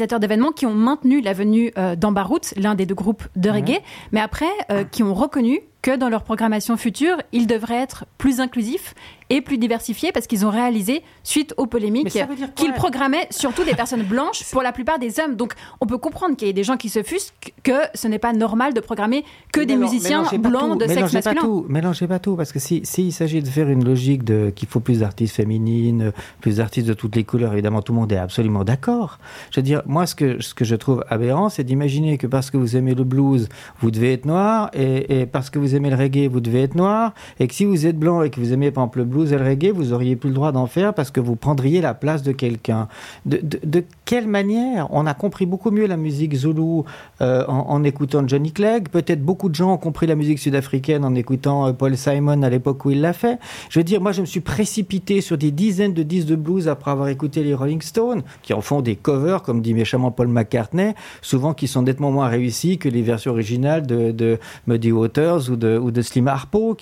organisateurs 0.06 0.20
d'événements 0.20 0.52
qui 0.52 0.66
ont 0.66 0.74
maintenu 0.74 1.20
la 1.20 1.32
venue 1.32 1.72
euh, 1.78 1.96
d'Ambarout, 1.96 2.54
l'un 2.56 2.74
des 2.74 2.86
deux 2.86 2.94
groupes 2.94 3.24
de 3.34 3.50
reggae, 3.50 3.80
mais 4.12 4.20
après 4.20 4.50
euh, 4.70 4.84
qui 4.84 5.02
ont 5.02 5.14
reconnu 5.14 5.60
que 5.82 5.96
dans 5.96 6.08
leur 6.08 6.22
programmation 6.22 6.76
future, 6.76 7.16
ils 7.32 7.46
devraient 7.46 7.82
être 7.82 8.06
plus 8.18 8.40
inclusifs 8.40 8.94
et 9.30 9.40
plus 9.40 9.58
diversifiés 9.58 10.12
parce 10.12 10.26
qu'ils 10.26 10.46
ont 10.46 10.50
réalisé, 10.50 11.02
suite 11.22 11.54
aux 11.56 11.66
polémiques, 11.66 12.18
qu'ils 12.54 12.72
programmaient 12.72 13.26
surtout 13.30 13.64
des 13.64 13.74
personnes 13.74 14.02
blanches 14.02 14.44
pour 14.52 14.62
la 14.62 14.72
plupart 14.72 14.98
des 14.98 15.18
hommes. 15.20 15.34
Donc 15.34 15.54
on 15.80 15.86
peut 15.86 15.98
comprendre 15.98 16.36
qu'il 16.36 16.46
y 16.46 16.50
ait 16.50 16.54
des 16.54 16.64
gens 16.64 16.76
qui 16.76 16.88
se 16.88 17.02
fusquent 17.02 17.52
que 17.62 17.72
ce 17.94 18.08
n'est 18.08 18.18
pas 18.18 18.32
normal 18.32 18.74
de 18.74 18.80
programmer 18.80 19.24
que 19.52 19.60
des 19.60 19.76
musiciens 19.76 20.24
blancs 20.38 20.80
de 20.80 20.86
sexe 20.86 21.12
masculin. 21.12 21.34
Pas 21.34 21.40
tout, 21.40 21.66
mélangez 21.68 22.06
pas 22.06 22.18
tout, 22.18 22.36
parce 22.36 22.52
que 22.52 22.58
s'il 22.58 22.86
si, 22.86 23.12
s'agit 23.12 23.42
de 23.42 23.48
faire 23.48 23.68
une 23.68 23.84
logique 23.84 24.24
de 24.24 24.50
qu'il 24.54 24.68
faut 24.68 24.80
plus 24.80 25.00
d'artistes 25.00 25.34
féminines, 25.34 26.12
plus 26.40 26.56
d'artistes 26.56 26.86
de 26.86 26.94
toutes 26.94 27.16
les 27.16 27.24
couleurs, 27.24 27.52
évidemment 27.52 27.82
tout 27.82 27.92
le 27.92 27.98
monde 27.98 28.12
est 28.12 28.18
absolument 28.18 28.64
d'accord. 28.64 29.18
Je 29.50 29.60
veux 29.60 29.64
dire, 29.64 29.82
moi 29.86 30.06
ce 30.06 30.14
que, 30.14 30.40
ce 30.40 30.54
que 30.54 30.64
je 30.64 30.76
trouve 30.76 31.04
aberrant, 31.08 31.48
c'est 31.48 31.64
d'imaginer 31.64 32.18
que 32.18 32.26
parce 32.26 32.50
que 32.50 32.56
vous 32.56 32.76
aimez 32.76 32.94
le 32.94 33.04
blues, 33.04 33.48
vous 33.80 33.90
devez 33.90 34.12
être 34.12 34.26
noir, 34.26 34.70
et, 34.72 35.20
et, 35.20 35.26
parce 35.26 35.50
que 35.50 35.58
vous 35.58 35.74
aimez 35.74 35.90
le 35.90 35.96
reggae, 35.96 36.28
vous 36.28 36.40
devez 36.40 36.62
être 36.62 36.74
noir, 36.74 37.12
et 37.40 37.48
que 37.48 37.54
si 37.54 37.64
vous 37.64 37.86
êtes 37.86 37.98
blanc 37.98 38.22
et 38.22 38.30
que 38.30 38.40
vous 38.40 38.52
aimez 38.52 38.70
par 38.70 38.84
exemple 38.84 38.98
le 38.98 39.04
blues 39.04 39.15
et 39.24 39.38
le 39.38 39.44
reggae, 39.44 39.70
vous 39.72 39.92
auriez 39.92 40.16
plus 40.16 40.28
le 40.28 40.34
droit 40.34 40.52
d'en 40.52 40.66
faire 40.66 40.94
parce 40.94 41.10
que 41.10 41.20
vous 41.20 41.36
prendriez 41.36 41.80
la 41.80 41.94
place 41.94 42.22
de 42.22 42.32
quelqu'un. 42.32 42.88
De, 43.24 43.84
quelle 44.04 44.26
manière? 44.26 44.88
On 44.90 45.06
a 45.06 45.14
compris 45.14 45.46
beaucoup 45.46 45.70
mieux 45.70 45.86
la 45.86 45.96
musique 45.96 46.34
zoulou 46.34 46.84
euh, 47.20 47.44
en, 47.46 47.82
écoutant 47.84 48.26
Johnny 48.26 48.52
Clegg. 48.52 48.88
Peut-être 48.88 49.22
beaucoup 49.22 49.48
de 49.48 49.54
gens 49.54 49.72
ont 49.72 49.78
compris 49.78 50.06
la 50.06 50.14
musique 50.14 50.38
sud-africaine 50.38 51.04
en 51.04 51.14
écoutant 51.14 51.66
euh, 51.66 51.72
Paul 51.72 51.96
Simon 51.96 52.42
à 52.42 52.50
l'époque 52.50 52.84
où 52.84 52.90
il 52.90 53.00
l'a 53.00 53.12
fait. 53.12 53.38
Je 53.70 53.78
veux 53.78 53.84
dire, 53.84 54.00
moi, 54.00 54.12
je 54.12 54.20
me 54.20 54.26
suis 54.26 54.40
précipité 54.40 55.20
sur 55.20 55.38
des 55.38 55.50
dizaines 55.50 55.94
de 55.94 56.02
disques 56.02 56.28
de 56.28 56.36
blues 56.36 56.68
après 56.68 56.90
avoir 56.90 57.08
écouté 57.08 57.42
les 57.42 57.54
Rolling 57.54 57.82
Stones, 57.82 58.22
qui 58.42 58.52
en 58.52 58.60
font 58.60 58.80
des 58.80 58.96
covers, 58.96 59.42
comme 59.42 59.62
dit 59.62 59.74
méchamment 59.74 60.10
Paul 60.10 60.28
McCartney, 60.28 60.94
souvent 61.22 61.54
qui 61.54 61.68
sont 61.68 61.82
nettement 61.82 62.10
moins 62.10 62.28
réussis 62.28 62.78
que 62.78 62.88
les 62.88 63.02
versions 63.02 63.32
originales 63.32 63.86
de, 63.86 64.38
Muddy 64.66 64.92
Waters 64.92 65.50
ou 65.50 65.56
de, 65.56 66.02
Slim 66.02 66.28
Harpo, 66.28 66.76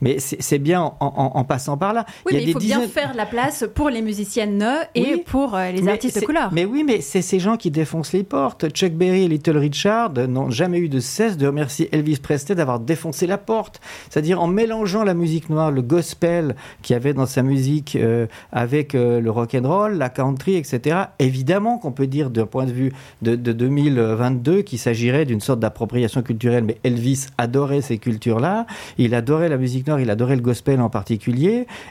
mais 0.00 0.18
c'est 0.18 0.58
bien 0.58 0.82
en, 0.82 0.96
en, 1.00 1.25
en, 1.34 1.44
passant 1.44 1.76
par 1.76 1.92
là. 1.92 2.04
Oui, 2.26 2.32
il, 2.32 2.34
y 2.34 2.36
a 2.36 2.40
mais 2.40 2.46
il 2.46 2.52
faut 2.52 2.58
dizaines... 2.58 2.78
bien 2.80 2.88
faire 2.88 3.14
la 3.14 3.26
place 3.26 3.64
pour 3.74 3.90
les 3.90 4.02
musiciennes 4.02 4.64
et 4.94 5.02
oui, 5.02 5.22
pour 5.24 5.54
euh, 5.54 5.70
les 5.70 5.88
artistes 5.88 6.20
de 6.20 6.26
couleur. 6.26 6.50
Mais 6.52 6.64
oui, 6.64 6.84
mais 6.84 7.00
c'est 7.00 7.22
ces 7.22 7.38
gens 7.38 7.56
qui 7.56 7.70
défoncent 7.70 8.12
les 8.12 8.22
portes. 8.22 8.68
Chuck 8.70 8.92
Berry 8.92 9.24
et 9.24 9.28
Little 9.28 9.58
Richard 9.58 10.12
n'ont 10.12 10.50
jamais 10.50 10.78
eu 10.78 10.88
de 10.88 11.00
cesse 11.00 11.36
de 11.36 11.46
remercier 11.46 11.88
Elvis 11.92 12.18
Presley 12.18 12.54
d'avoir 12.54 12.80
défoncé 12.80 13.26
la 13.26 13.38
porte. 13.38 13.80
C'est-à-dire 14.10 14.40
en 14.40 14.46
mélangeant 14.46 15.04
la 15.04 15.14
musique 15.14 15.50
noire, 15.50 15.70
le 15.70 15.82
gospel 15.82 16.56
qu'il 16.82 16.94
y 16.94 16.96
avait 16.96 17.14
dans 17.14 17.26
sa 17.26 17.42
musique 17.42 17.96
euh, 17.96 18.26
avec 18.52 18.94
euh, 18.94 19.20
le 19.20 19.30
rock 19.30 19.54
and 19.54 19.68
roll, 19.68 19.94
la 19.94 20.08
country, 20.08 20.56
etc. 20.56 20.96
Évidemment 21.18 21.78
qu'on 21.78 21.92
peut 21.92 22.06
dire 22.06 22.30
d'un 22.30 22.46
point 22.46 22.64
de 22.64 22.72
vue 22.72 22.92
de, 23.22 23.36
de 23.36 23.52
2022 23.52 24.62
qu'il 24.62 24.78
s'agirait 24.78 25.24
d'une 25.24 25.40
sorte 25.40 25.60
d'appropriation 25.60 26.22
culturelle, 26.22 26.64
mais 26.64 26.78
Elvis 26.84 27.26
adorait 27.38 27.80
ces 27.80 27.98
cultures-là. 27.98 28.66
Il 28.98 29.14
adorait 29.14 29.48
la 29.48 29.56
musique 29.56 29.86
noire, 29.86 30.00
il 30.00 30.10
adorait 30.10 30.36
le 30.36 30.42
gospel 30.42 30.80
en 30.80 30.90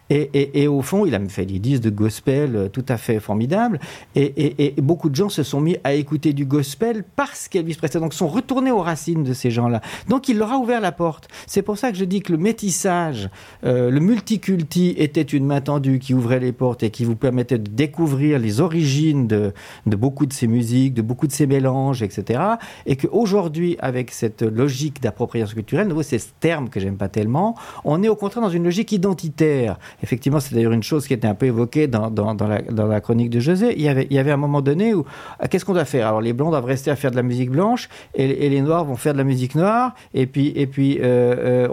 Et, 0.09 0.67
au 0.67 0.81
fond, 0.81 1.05
il 1.05 1.15
a 1.15 1.19
fait 1.27 1.45
des 1.45 1.59
disques 1.59 1.83
de 1.83 1.89
gospel 1.89 2.55
euh, 2.55 2.69
tout 2.69 2.85
à 2.87 2.97
fait 2.97 3.19
formidables. 3.19 3.79
Et, 4.15 4.73
beaucoup 4.77 5.09
de 5.09 5.15
gens 5.15 5.29
se 5.29 5.43
sont 5.43 5.61
mis 5.61 5.77
à 5.83 5.93
écouter 5.93 6.33
du 6.33 6.45
gospel 6.45 7.03
parce 7.15 7.47
qu'Elvis 7.47 7.75
Presley, 7.75 7.99
donc 7.99 8.13
sont 8.13 8.27
retournés 8.27 8.71
aux 8.71 8.81
racines 8.81 9.23
de 9.23 9.33
ces 9.33 9.51
gens-là. 9.51 9.81
Donc 10.07 10.29
il 10.29 10.37
leur 10.37 10.51
a 10.51 10.57
ouvert 10.57 10.81
la 10.81 10.91
porte. 10.91 11.27
C'est 11.47 11.61
pour 11.61 11.77
ça 11.77 11.91
que 11.91 11.97
je 11.97 12.05
dis 12.05 12.21
que 12.21 12.31
le 12.31 12.37
métissage, 12.37 13.29
euh, 13.65 13.89
le 13.89 13.99
multiculti 13.99 14.93
était 14.97 15.21
une 15.21 15.45
main 15.45 15.61
tendue 15.61 15.99
qui 15.99 16.13
ouvrait 16.13 16.39
les 16.39 16.51
portes 16.51 16.83
et 16.83 16.91
qui 16.91 17.03
vous 17.03 17.15
permettait 17.15 17.57
de 17.57 17.69
découvrir 17.69 18.39
les 18.39 18.61
origines 18.61 19.27
de, 19.27 19.53
de 19.85 19.95
beaucoup 19.95 20.25
de 20.25 20.33
ces 20.33 20.47
musiques, 20.47 20.93
de 20.93 21.01
beaucoup 21.01 21.27
de 21.27 21.31
ces 21.31 21.47
mélanges, 21.47 22.03
etc. 22.03 22.41
Et 22.85 22.95
qu'aujourd'hui, 22.95 23.77
avec 23.79 24.11
cette 24.11 24.41
logique 24.41 25.01
d'appropriation 25.01 25.55
culturelle, 25.55 25.93
c'est 26.03 26.19
ce 26.19 26.29
terme 26.39 26.69
que 26.69 26.79
j'aime 26.79 26.97
pas 26.97 27.09
tellement, 27.09 27.55
on 27.83 28.03
est 28.03 28.09
au 28.09 28.15
contraire 28.15 28.43
dans 28.43 28.49
une 28.49 28.63
logique 28.63 28.91
identitaire. 28.91 29.14
Effectivement, 30.03 30.39
c'est 30.39 30.55
d'ailleurs 30.55 30.71
une 30.71 30.83
chose 30.83 31.07
qui 31.07 31.13
était 31.13 31.27
un 31.27 31.35
peu 31.35 31.47
évoquée 31.47 31.87
dans, 31.87 32.09
la, 32.87 33.01
chronique 33.01 33.29
de 33.29 33.39
José. 33.39 33.73
Il 33.77 33.81
y 33.81 33.89
avait, 34.19 34.31
un 34.31 34.37
moment 34.37 34.61
donné 34.61 34.93
où, 34.93 35.05
qu'est-ce 35.49 35.65
qu'on 35.65 35.73
doit 35.73 35.85
faire? 35.85 36.07
Alors 36.07 36.21
les 36.21 36.33
blancs 36.33 36.51
doivent 36.51 36.65
rester 36.65 36.91
à 36.91 36.95
faire 36.95 37.11
de 37.11 37.15
la 37.15 37.23
musique 37.23 37.49
blanche 37.49 37.89
et, 38.13 38.49
les 38.49 38.61
noirs 38.61 38.85
vont 38.85 38.95
faire 38.95 39.13
de 39.13 39.17
la 39.17 39.23
musique 39.23 39.55
noire 39.55 39.95
et 40.13 40.27
puis, 40.27 40.53
et 40.55 40.67
puis 40.67 40.99
euh, 41.01 41.67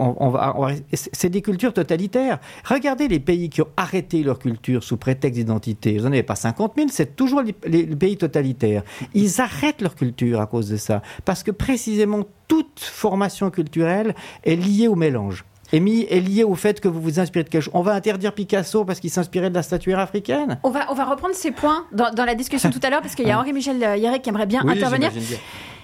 c'est 0.93 1.31
des 1.31 1.43
cultures 1.43 1.73
totalitaires. 1.73 2.39
Regardez 2.65 3.09
les 3.09 3.21
pays 3.21 3.49
qui 3.49 3.63
ont 3.63 3.69
arrêté 3.77 4.23
leur 4.23 4.39
culture 4.39 4.83
sous 4.83 4.97
prétexte 4.97 5.39
d'identité. 5.39 5.99
Vous 5.99 6.05
n'en 6.05 6.13
avez 6.13 6.23
pas 6.23 6.35
50 6.35 6.73
000, 6.77 6.89
c'est 6.91 7.17
toujours 7.17 7.43
les 7.43 7.87
pays 7.87 8.17
totalitaires. 8.17 8.83
Ils 9.15 9.41
arrêtent 9.41 9.83
leur 9.83 9.95
culture 9.95 10.41
à 10.41 10.47
cause 10.47 10.69
de 10.69 10.77
ça. 10.77 11.03
Parce 11.25 11.43
que 11.43 11.51
précisément 11.51 12.25
toute 12.49 12.81
formation 12.81 13.51
culturelle 13.51 14.15
est 14.45 14.57
liée 14.57 14.89
au 14.89 14.95
mélange 14.95 15.45
est, 15.73 16.13
est 16.13 16.21
lié 16.21 16.45
au 16.45 16.55
fait 16.55 16.81
que 16.81 16.89
vous 16.89 17.01
vous 17.01 17.21
inspirez 17.21 17.45
de 17.45 17.49
quelque 17.49 17.63
chose. 17.63 17.75
On 17.75 17.83
va 17.83 17.93
interdire 17.93 18.33
Picasso 18.33 18.85
parce 18.85 19.01
qu'il 19.01 19.11
s'inspirait 19.11 19.51
de 19.51 19.55
la 19.55 19.63
statuaire 19.63 19.99
africaine 19.99 20.59
on 20.63 20.71
va, 20.71 20.91
on 20.91 20.95
va 20.95 21.05
reprendre 21.05 21.35
ces 21.35 21.51
points 21.51 21.87
dans, 21.93 22.11
dans 22.11 22.25
la 22.25 22.35
discussion 22.35 22.71
tout 22.71 22.81
à 22.83 22.91
l'heure 22.91 23.03
parce 23.03 23.15
qu'il 23.15 23.27
y 23.27 23.31
a 23.31 23.39
Henri-Michel 23.41 23.79
Yarek 23.79 24.23
qui 24.23 24.29
aimerait 24.29 24.47
bien 24.47 24.63
oui, 24.65 24.73
intervenir. 24.73 25.11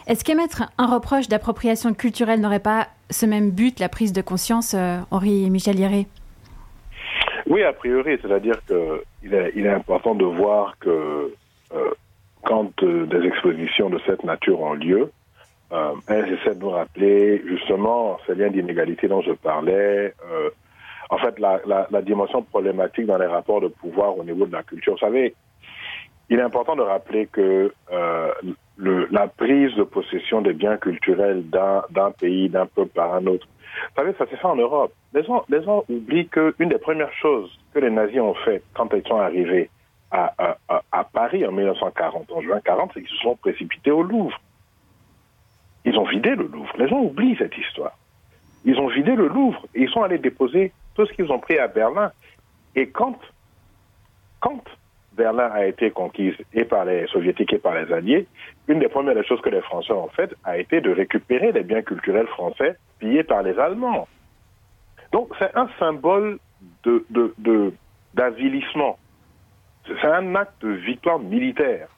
Est-ce 0.06 0.24
qu'émettre 0.24 0.62
un 0.78 0.86
reproche 0.86 1.28
d'appropriation 1.28 1.92
culturelle 1.92 2.40
n'aurait 2.40 2.60
pas 2.60 2.88
ce 3.10 3.26
même 3.26 3.50
but, 3.50 3.78
la 3.78 3.88
prise 3.90 4.12
de 4.12 4.22
conscience, 4.22 4.74
euh, 4.74 4.98
Henri-Michel 5.10 5.78
Yarek 5.78 6.08
Oui, 7.46 7.62
a 7.62 7.72
priori, 7.72 8.18
c'est-à-dire 8.22 8.58
qu'il 8.66 9.34
est, 9.34 9.52
il 9.54 9.66
est 9.66 9.72
important 9.72 10.14
de 10.14 10.24
voir 10.24 10.76
que 10.80 11.34
euh, 11.74 11.90
quand 12.44 12.82
euh, 12.82 13.06
des 13.06 13.26
expositions 13.26 13.90
de 13.90 14.00
cette 14.06 14.24
nature 14.24 14.60
ont 14.60 14.72
lieu, 14.72 15.10
euh, 15.72 15.92
elle 16.08 16.32
essaie 16.32 16.54
de 16.54 16.60
nous 16.60 16.70
rappeler 16.70 17.42
justement 17.46 18.18
ces 18.26 18.34
liens 18.34 18.48
d'inégalité 18.48 19.08
dont 19.08 19.20
je 19.20 19.32
parlais. 19.32 20.14
Euh, 20.30 20.50
en 21.10 21.18
fait, 21.18 21.38
la, 21.38 21.60
la, 21.66 21.86
la, 21.90 22.02
dimension 22.02 22.42
problématique 22.42 23.06
dans 23.06 23.18
les 23.18 23.26
rapports 23.26 23.60
de 23.60 23.68
pouvoir 23.68 24.16
au 24.16 24.24
niveau 24.24 24.46
de 24.46 24.52
la 24.52 24.62
culture. 24.62 24.94
Vous 24.94 24.98
savez, 24.98 25.34
il 26.30 26.38
est 26.38 26.42
important 26.42 26.76
de 26.76 26.82
rappeler 26.82 27.26
que 27.26 27.72
euh, 27.92 28.32
le, 28.76 29.08
la 29.10 29.28
prise 29.28 29.74
de 29.74 29.82
possession 29.82 30.42
des 30.42 30.52
biens 30.52 30.76
culturels 30.76 31.44
d'un 31.48 32.10
pays, 32.18 32.48
d'un 32.48 32.66
peuple 32.66 32.90
par 32.94 33.14
un 33.14 33.26
autre, 33.26 33.46
vous 33.48 34.02
savez, 34.02 34.14
ça 34.18 34.26
s'est 34.26 34.36
fait 34.36 34.46
en 34.46 34.56
Europe. 34.56 34.92
Les 35.12 35.22
gens, 35.24 35.44
les 35.48 35.62
gens 35.62 35.84
oublient 35.88 36.28
qu'une 36.28 36.68
des 36.68 36.78
premières 36.78 37.12
choses 37.12 37.50
que 37.72 37.78
les 37.78 37.90
nazis 37.90 38.20
ont 38.20 38.34
fait 38.34 38.62
quand 38.74 38.88
ils 38.92 39.06
sont 39.06 39.18
arrivés 39.18 39.70
à, 40.10 40.56
à, 40.68 40.82
à 40.90 41.04
Paris 41.04 41.46
en 41.46 41.52
1940, 41.52 42.32
en 42.32 42.40
juin 42.40 42.60
40, 42.64 42.90
c'est 42.94 43.02
qu'ils 43.02 43.16
se 43.16 43.22
sont 43.22 43.36
précipités 43.36 43.90
au 43.90 44.02
Louvre. 44.02 44.38
Ils 45.88 45.98
ont 45.98 46.04
vidé 46.04 46.34
le 46.34 46.46
Louvre. 46.46 46.70
Les 46.76 46.86
gens 46.86 47.00
oublient 47.00 47.36
cette 47.38 47.56
histoire. 47.56 47.96
Ils 48.66 48.78
ont 48.78 48.88
vidé 48.88 49.16
le 49.16 49.26
Louvre 49.26 49.64
et 49.74 49.84
ils 49.84 49.88
sont 49.88 50.02
allés 50.02 50.18
déposer 50.18 50.70
tout 50.94 51.06
ce 51.06 51.12
qu'ils 51.14 51.32
ont 51.32 51.38
pris 51.38 51.58
à 51.58 51.66
Berlin. 51.66 52.12
Et 52.76 52.90
quand, 52.90 53.18
quand 54.38 54.62
Berlin 55.14 55.50
a 55.50 55.64
été 55.64 55.90
conquise 55.90 56.34
et 56.52 56.64
par 56.64 56.84
les 56.84 57.06
soviétiques 57.06 57.54
et 57.54 57.58
par 57.58 57.74
les 57.74 57.90
alliés, 57.90 58.26
une 58.68 58.80
des 58.80 58.88
premières 58.88 59.24
choses 59.24 59.40
que 59.40 59.48
les 59.48 59.62
Français 59.62 59.94
ont 59.94 60.08
faites 60.08 60.34
a 60.44 60.58
été 60.58 60.82
de 60.82 60.90
récupérer 60.90 61.52
les 61.52 61.62
biens 61.62 61.80
culturels 61.80 62.26
français 62.26 62.76
pillés 62.98 63.24
par 63.24 63.42
les 63.42 63.58
Allemands. 63.58 64.06
Donc 65.12 65.34
c'est 65.38 65.56
un 65.56 65.70
symbole 65.78 66.38
de, 66.84 67.72
d'avilissement. 68.12 68.98
C'est 69.86 70.06
un 70.06 70.34
acte 70.34 70.60
de 70.60 70.68
victoire 70.68 71.18
militaire. 71.18 71.88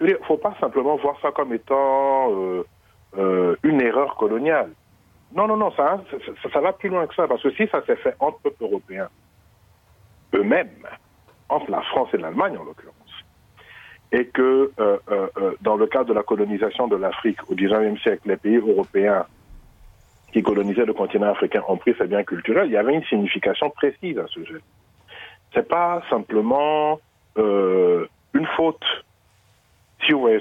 Il 0.00 0.08
ne 0.08 0.16
faut 0.26 0.36
pas 0.36 0.56
simplement 0.58 0.96
voir 0.96 1.16
ça 1.22 1.30
comme 1.30 1.52
étant 1.52 2.32
euh, 2.32 2.64
euh, 3.18 3.56
une 3.62 3.80
erreur 3.80 4.16
coloniale. 4.16 4.70
Non, 5.34 5.46
non, 5.48 5.56
non, 5.56 5.70
ça, 5.72 6.00
ça, 6.10 6.50
ça, 6.52 6.60
va 6.60 6.72
plus 6.72 6.88
loin 6.88 7.06
que 7.06 7.14
ça, 7.14 7.26
parce 7.26 7.42
que 7.42 7.50
si 7.50 7.66
ça 7.68 7.84
s'est 7.84 7.96
fait 7.96 8.14
entre 8.20 8.38
peuples 8.40 8.62
européens 8.62 9.08
eux-mêmes, 10.34 10.86
entre 11.48 11.70
la 11.70 11.80
France 11.82 12.08
et 12.14 12.18
l'Allemagne 12.18 12.56
en 12.56 12.64
l'occurrence, 12.64 12.94
et 14.12 14.26
que 14.26 14.70
euh, 14.78 14.98
euh, 15.10 15.54
dans 15.60 15.76
le 15.76 15.86
cadre 15.86 16.06
de 16.06 16.14
la 16.14 16.22
colonisation 16.22 16.86
de 16.88 16.96
l'Afrique 16.96 17.38
au 17.50 17.54
XIXe 17.54 18.00
siècle, 18.00 18.28
les 18.28 18.36
pays 18.36 18.56
européens 18.56 19.26
qui 20.32 20.42
colonisaient 20.42 20.84
le 20.84 20.92
continent 20.92 21.30
africain 21.30 21.62
ont 21.68 21.76
pris 21.76 21.94
ces 21.98 22.06
biens 22.06 22.22
culturels, 22.22 22.66
il 22.66 22.72
y 22.72 22.76
avait 22.76 22.94
une 22.94 23.04
signification 23.04 23.70
précise 23.70 24.18
à 24.18 24.26
ce 24.26 24.44
sujet. 24.44 24.60
C'est 25.54 25.66
pas 25.66 26.02
simplement 26.10 27.00
une 27.36 28.46
faute 28.56 28.84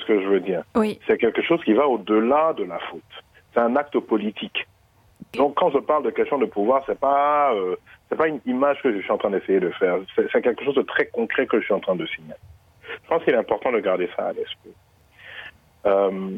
ce 0.05 0.13
que 0.13 0.21
je 0.21 0.27
veux 0.27 0.39
dire. 0.39 0.63
Oui. 0.75 0.99
C'est 1.07 1.17
quelque 1.17 1.41
chose 1.41 1.63
qui 1.63 1.73
va 1.73 1.87
au-delà 1.87 2.53
de 2.53 2.63
la 2.63 2.79
faute. 2.79 3.01
C'est 3.53 3.59
un 3.59 3.75
acte 3.75 3.99
politique. 3.99 4.67
Donc 5.33 5.55
quand 5.55 5.71
je 5.71 5.79
parle 5.79 6.03
de 6.03 6.11
question 6.11 6.37
de 6.37 6.45
pouvoir, 6.45 6.83
c'est 6.85 6.99
pas 6.99 7.53
euh, 7.53 7.75
c'est 8.09 8.15
pas 8.15 8.27
une 8.27 8.39
image 8.45 8.81
que 8.81 8.93
je 8.93 9.01
suis 9.01 9.11
en 9.11 9.17
train 9.17 9.31
d'essayer 9.31 9.59
de 9.59 9.69
faire. 9.71 9.97
C'est 10.15 10.41
quelque 10.41 10.63
chose 10.63 10.75
de 10.75 10.81
très 10.81 11.07
concret 11.07 11.45
que 11.47 11.59
je 11.59 11.65
suis 11.65 11.73
en 11.73 11.79
train 11.79 11.95
de 11.95 12.05
signaler. 12.05 12.39
Je 13.03 13.09
pense 13.09 13.23
qu'il 13.23 13.33
est 13.33 13.37
important 13.37 13.71
de 13.71 13.79
garder 13.79 14.09
ça 14.15 14.27
à 14.27 14.33
l'esprit. 14.33 14.73
Euh, 15.85 16.29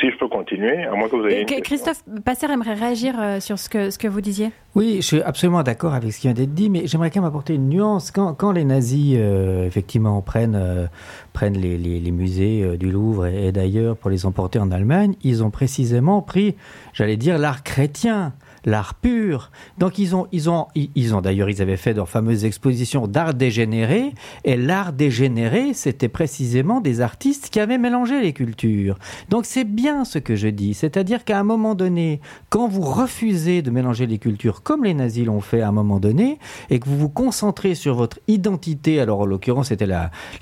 si 0.00 0.10
je 0.10 0.16
peux 0.16 0.28
continuer, 0.28 0.84
à 0.84 0.94
moins 0.94 1.08
que 1.08 1.16
vous 1.16 1.26
ayez. 1.26 1.44
Christophe 1.44 2.02
Passer 2.24 2.46
aimerait 2.50 2.74
réagir 2.74 3.14
euh, 3.20 3.40
sur 3.40 3.58
ce 3.58 3.68
que, 3.68 3.90
ce 3.90 3.98
que 3.98 4.08
vous 4.08 4.20
disiez. 4.20 4.50
Oui, 4.74 4.96
je 4.96 5.06
suis 5.06 5.22
absolument 5.22 5.62
d'accord 5.62 5.94
avec 5.94 6.12
ce 6.12 6.20
qui 6.20 6.26
vient 6.28 6.34
d'être 6.34 6.54
dit, 6.54 6.70
mais 6.70 6.86
j'aimerais 6.86 7.10
quand 7.10 7.20
même 7.20 7.28
apporter 7.28 7.54
une 7.54 7.68
nuance. 7.68 8.10
Quand, 8.10 8.34
quand 8.34 8.52
les 8.52 8.64
nazis, 8.64 9.16
euh, 9.18 9.66
effectivement, 9.66 10.20
prennent, 10.22 10.56
euh, 10.56 10.86
prennent 11.32 11.58
les, 11.58 11.76
les, 11.76 12.00
les 12.00 12.10
musées 12.10 12.62
euh, 12.62 12.76
du 12.76 12.90
Louvre 12.90 13.26
et, 13.26 13.48
et 13.48 13.52
d'ailleurs 13.52 13.96
pour 13.96 14.10
les 14.10 14.26
emporter 14.26 14.58
en 14.58 14.70
Allemagne, 14.70 15.14
ils 15.22 15.44
ont 15.44 15.50
précisément 15.50 16.22
pris, 16.22 16.56
j'allais 16.92 17.16
dire, 17.16 17.38
l'art 17.38 17.62
chrétien 17.62 18.32
l'art 18.64 18.94
pur. 18.94 19.50
Donc 19.78 19.98
ils 19.98 20.14
ont, 20.14 20.26
ils 20.32 20.50
ont, 20.50 20.66
ils 20.74 21.14
ont 21.14 21.20
d'ailleurs, 21.20 21.50
ils 21.50 21.62
avaient 21.62 21.76
fait 21.76 21.94
leur 21.94 22.08
fameuse 22.08 22.44
exposition 22.44 23.06
d'art 23.06 23.34
dégénéré, 23.34 24.12
et 24.44 24.56
l'art 24.56 24.92
dégénéré, 24.92 25.74
c'était 25.74 26.08
précisément 26.08 26.80
des 26.80 27.00
artistes 27.00 27.50
qui 27.50 27.60
avaient 27.60 27.78
mélangé 27.78 28.20
les 28.20 28.32
cultures. 28.32 28.98
Donc 29.28 29.46
c'est 29.46 29.64
bien 29.64 30.04
ce 30.04 30.18
que 30.18 30.36
je 30.36 30.48
dis, 30.48 30.74
c'est-à-dire 30.74 31.24
qu'à 31.24 31.38
un 31.38 31.44
moment 31.44 31.74
donné, 31.74 32.20
quand 32.48 32.68
vous 32.68 32.82
refusez 32.82 33.62
de 33.62 33.70
mélanger 33.70 34.06
les 34.06 34.18
cultures, 34.18 34.62
comme 34.62 34.84
les 34.84 34.94
nazis 34.94 35.26
l'ont 35.26 35.40
fait 35.40 35.60
à 35.60 35.68
un 35.68 35.72
moment 35.72 36.00
donné, 36.00 36.38
et 36.68 36.78
que 36.78 36.88
vous 36.88 36.98
vous 36.98 37.08
concentrez 37.08 37.74
sur 37.74 37.94
votre 37.94 38.18
identité, 38.28 39.00
alors 39.00 39.20
en 39.20 39.26
l'occurrence 39.26 39.68
c'était 39.68 39.88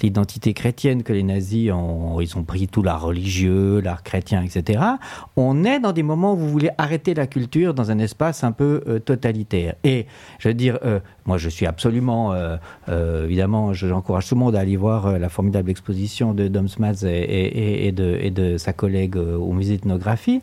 l'identité 0.02 0.54
chrétienne 0.54 1.02
que 1.02 1.12
les 1.12 1.22
nazis 1.22 1.70
ont, 1.72 2.20
ils 2.20 2.37
ont 2.37 2.44
pris 2.44 2.68
tout 2.68 2.82
l'art 2.82 3.02
religieux, 3.02 3.80
l'art 3.80 4.02
chrétien, 4.02 4.42
etc. 4.42 4.80
On 5.37 5.64
est 5.64 5.80
dans 5.80 5.92
des 5.92 6.02
moments 6.02 6.34
où 6.34 6.37
vous 6.37 6.48
voulez 6.48 6.70
arrêter 6.78 7.14
la 7.14 7.26
culture 7.26 7.75
dans 7.75 7.90
un 7.90 7.98
espace 8.08 8.42
un 8.42 8.52
peu 8.52 8.82
euh, 8.88 8.98
totalitaire. 8.98 9.74
Et 9.84 10.06
je 10.38 10.48
veux 10.48 10.54
dire, 10.54 10.78
euh, 10.84 11.00
moi 11.26 11.36
je 11.36 11.48
suis 11.48 11.66
absolument, 11.66 12.32
euh, 12.32 12.56
évidemment, 13.24 13.74
j'encourage 13.74 14.26
tout 14.28 14.34
le 14.34 14.40
monde 14.40 14.56
à 14.56 14.60
aller 14.60 14.76
voir 14.76 15.18
la 15.18 15.28
formidable 15.28 15.70
exposition 15.70 16.34
de 16.34 16.48
Dom 16.48 16.66
et, 17.04 17.86
et, 17.86 17.92
de, 17.92 18.18
et 18.20 18.30
de 18.30 18.56
sa 18.56 18.72
collègue 18.72 19.16
au 19.16 19.52
musée 19.52 19.76
d'ethnographie. 19.76 20.40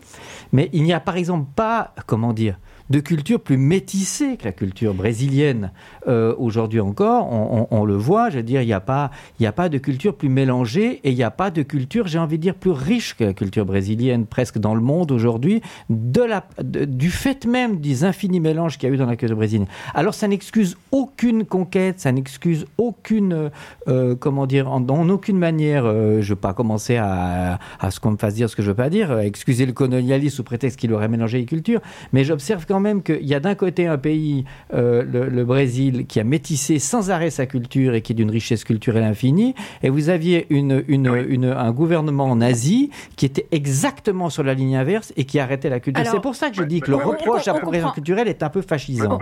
Mais 0.52 0.70
il 0.74 0.84
n'y 0.84 0.94
a 0.94 1.00
par 1.00 1.18
exemple 1.18 1.48
pas, 1.56 1.94
comment 2.06 2.34
dire, 2.34 2.58
de 2.90 3.00
culture 3.00 3.40
plus 3.40 3.58
métissée 3.58 4.38
que 4.38 4.46
la 4.46 4.52
culture 4.52 4.94
brésilienne. 4.94 5.72
Euh, 6.08 6.36
aujourd'hui 6.38 6.80
encore, 6.80 7.28
on, 7.72 7.86
le 7.86 7.96
voit, 7.96 8.30
je 8.30 8.38
veux 8.38 8.44
dire, 8.44 8.62
il 8.62 8.68
n'y 8.68 8.74
a, 8.74 8.80
pas, 8.80 9.12
a 9.44 9.52
pas 9.52 9.70
de 9.70 9.78
culture 9.78 10.16
plus 10.16 10.30
mélangée 10.30 11.00
et 11.04 11.12
il 11.12 11.16
n'y 11.16 11.24
a 11.24 11.32
pas 11.32 11.50
de 11.50 11.64
culture, 11.64 12.08
j'ai 12.08 12.20
envie 12.20 12.38
de 12.38 12.44
dire, 12.44 12.56
plus 12.56 12.72
riche 12.72 13.16
que 13.16 13.24
la 13.24 13.34
culture 13.34 13.66
brésilienne, 13.66 14.26
presque 14.26 14.60
dans 14.60 14.76
le 14.76 14.82
monde 14.82 15.12
aujourd'hui, 15.12 15.62
du 15.90 17.10
fait 17.10 17.46
même 17.46 17.80
des 17.80 18.04
infinis 18.04 18.40
mélanges 18.40 18.78
qu'il 18.78 18.90
y 18.90 18.92
a 18.92 18.96
eu 18.96 18.98
dans 18.98 19.06
la 19.06 19.16
culture 19.16 19.38
brésilienne. 19.38 19.68
Alors 19.94 20.14
ça 20.14 20.28
n'excuse 20.28 20.78
aucune 20.92 21.46
conquête, 21.46 22.00
ça 22.00 22.12
n'excuse 22.12 22.68
aucune, 22.78 23.50
euh, 23.88 24.16
comment 24.16 24.46
dire, 24.46 24.72
en, 24.72 24.86
aucune 25.10 25.38
manière, 25.38 25.86
euh, 25.86 26.22
je 26.22 26.26
ne 26.26 26.30
veux 26.30 26.36
pas 26.36 26.54
commencer 26.54 26.98
à, 26.98 27.60
à 27.80 27.92
ce 27.92 28.00
qu'on 28.00 28.12
me 28.12 28.18
fasse 28.18 28.36
dire 28.36 28.50
ce 28.50 28.56
que 28.56 28.62
je 28.62 28.68
ne 28.68 28.74
veux 28.74 28.78
pas 28.78 28.90
dire, 28.90 29.20
excuser 29.20 29.66
le 29.66 29.74
colonialisme 29.74 30.44
prétexte 30.46 30.80
qu'il 30.80 30.94
aurait 30.94 31.08
mélangé 31.08 31.40
les 31.40 31.46
cultures, 31.46 31.82
mais 32.14 32.24
j'observe 32.24 32.66
quand 32.66 32.80
même 32.80 33.04
qu'il 33.04 33.26
y 33.26 33.34
a 33.34 33.40
d'un 33.40 33.56
côté 33.56 33.88
un 33.88 33.98
pays, 33.98 34.46
euh, 34.74 35.04
le, 35.04 35.46
Brésil, 35.46 36.06
qui 36.08 36.20
a 36.20 36.24
métissé 36.24 36.80
sans 36.80 37.12
arrêt 37.12 37.30
sa 37.30 37.46
culture 37.46 37.94
et 37.94 38.02
qui 38.02 38.14
est 38.14 38.16
d'une 38.16 38.32
richesse 38.32 38.64
culturelle 38.64 39.04
infinie, 39.04 39.54
et 39.84 39.90
vous 39.90 40.10
aviez 40.10 40.48
une, 40.50 40.84
une, 40.88 41.46
un 41.46 41.72
gouvernement 41.72 42.36
nazi 42.36 42.90
qui 43.16 43.26
était 43.26 43.48
exactement 43.52 44.30
sur 44.30 44.44
la 44.44 44.54
ligne 44.54 44.76
inverse 44.76 45.14
et 45.18 45.26
qui 45.26 45.40
arrêtait 45.40 45.70
la 45.70 45.80
culture. 45.80 46.06
C'est 46.10 46.22
pour 46.22 46.36
ça 46.36 46.50
que 46.50 46.56
je 46.56 46.64
dis 46.64 46.80
que 46.80 46.92
le 46.92 46.98
reproche 46.98 47.48
à 47.48 47.54
la 47.54 47.60
progression 47.60 47.92
culturelle 47.92 48.28
est 48.28 48.44
un 48.44 48.50
peu 48.50 48.62
fascisant. 48.62 49.20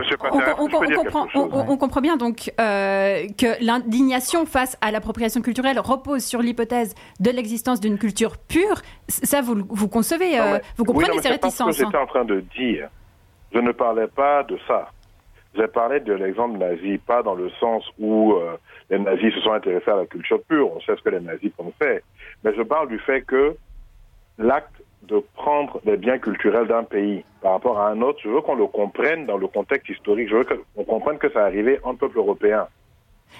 On, 1.35 1.77
comprend, 1.77 2.01
bien 2.01 2.17
donc 2.17 2.51
euh, 2.59 3.27
que 3.37 3.63
l'indignation 3.63 4.45
face 4.45 4.77
à 4.81 4.91
l'appropriation 4.91 5.41
culturelle 5.41 5.79
repose 5.79 6.23
sur 6.23 6.41
l'hypothèse 6.41 6.93
de 7.19 7.31
l'existence 7.31 7.79
d'une 7.79 7.97
culture 7.97 8.37
pure. 8.37 8.81
Ça, 9.07 9.41
vous, 9.41 9.63
vous 9.69 9.87
concevez, 9.87 10.39
euh, 10.39 10.59
vous 10.77 10.85
comprenez 10.85 11.02
ces 11.21 11.29
réticences. 11.29 11.75
C'est 11.75 11.83
ce 11.83 11.83
que 11.83 11.91
j'étais 11.91 11.97
en 11.97 12.07
train 12.07 12.25
de 12.25 12.39
dire. 12.39 12.89
Je 13.53 13.59
ne 13.59 13.71
parlais 13.71 14.07
pas 14.07 14.43
de 14.43 14.57
ça. 14.67 14.89
J'ai 15.55 15.67
parlé 15.67 15.99
de 15.99 16.13
l'exemple 16.13 16.57
nazi, 16.57 16.97
pas 16.97 17.21
dans 17.21 17.35
le 17.35 17.49
sens 17.59 17.83
où 17.99 18.33
euh, 18.33 18.57
les 18.89 18.97
nazis 18.97 19.33
se 19.35 19.41
sont 19.41 19.51
intéressés 19.51 19.91
à 19.91 19.97
la 19.97 20.05
culture 20.07 20.41
pure, 20.43 20.71
on 20.75 20.79
sait 20.81 20.95
ce 20.95 21.01
que 21.03 21.09
les 21.09 21.19
nazis 21.19 21.51
ont 21.59 21.71
fait, 21.79 22.03
mais 22.43 22.55
je 22.55 22.63
parle 22.63 22.87
du 22.87 22.97
fait 22.97 23.21
que 23.21 23.55
l'acte 24.39 24.81
de 25.03 25.23
prendre 25.35 25.79
les 25.85 25.97
biens 25.97 26.17
culturels 26.17 26.67
d'un 26.67 26.83
pays 26.83 27.23
par 27.41 27.51
rapport 27.51 27.79
à 27.79 27.89
un 27.89 28.01
autre, 28.01 28.19
je 28.23 28.29
veux 28.29 28.41
qu'on 28.41 28.55
le 28.55 28.65
comprenne 28.65 29.25
dans 29.25 29.37
le 29.37 29.47
contexte 29.47 29.89
historique, 29.89 30.29
je 30.29 30.37
veux 30.37 30.45
qu'on 30.75 30.85
comprenne 30.85 31.17
que 31.19 31.31
ça 31.31 31.43
arrivait 31.43 31.79
en 31.83 31.93
peuple 31.93 32.17
européen. 32.17 32.67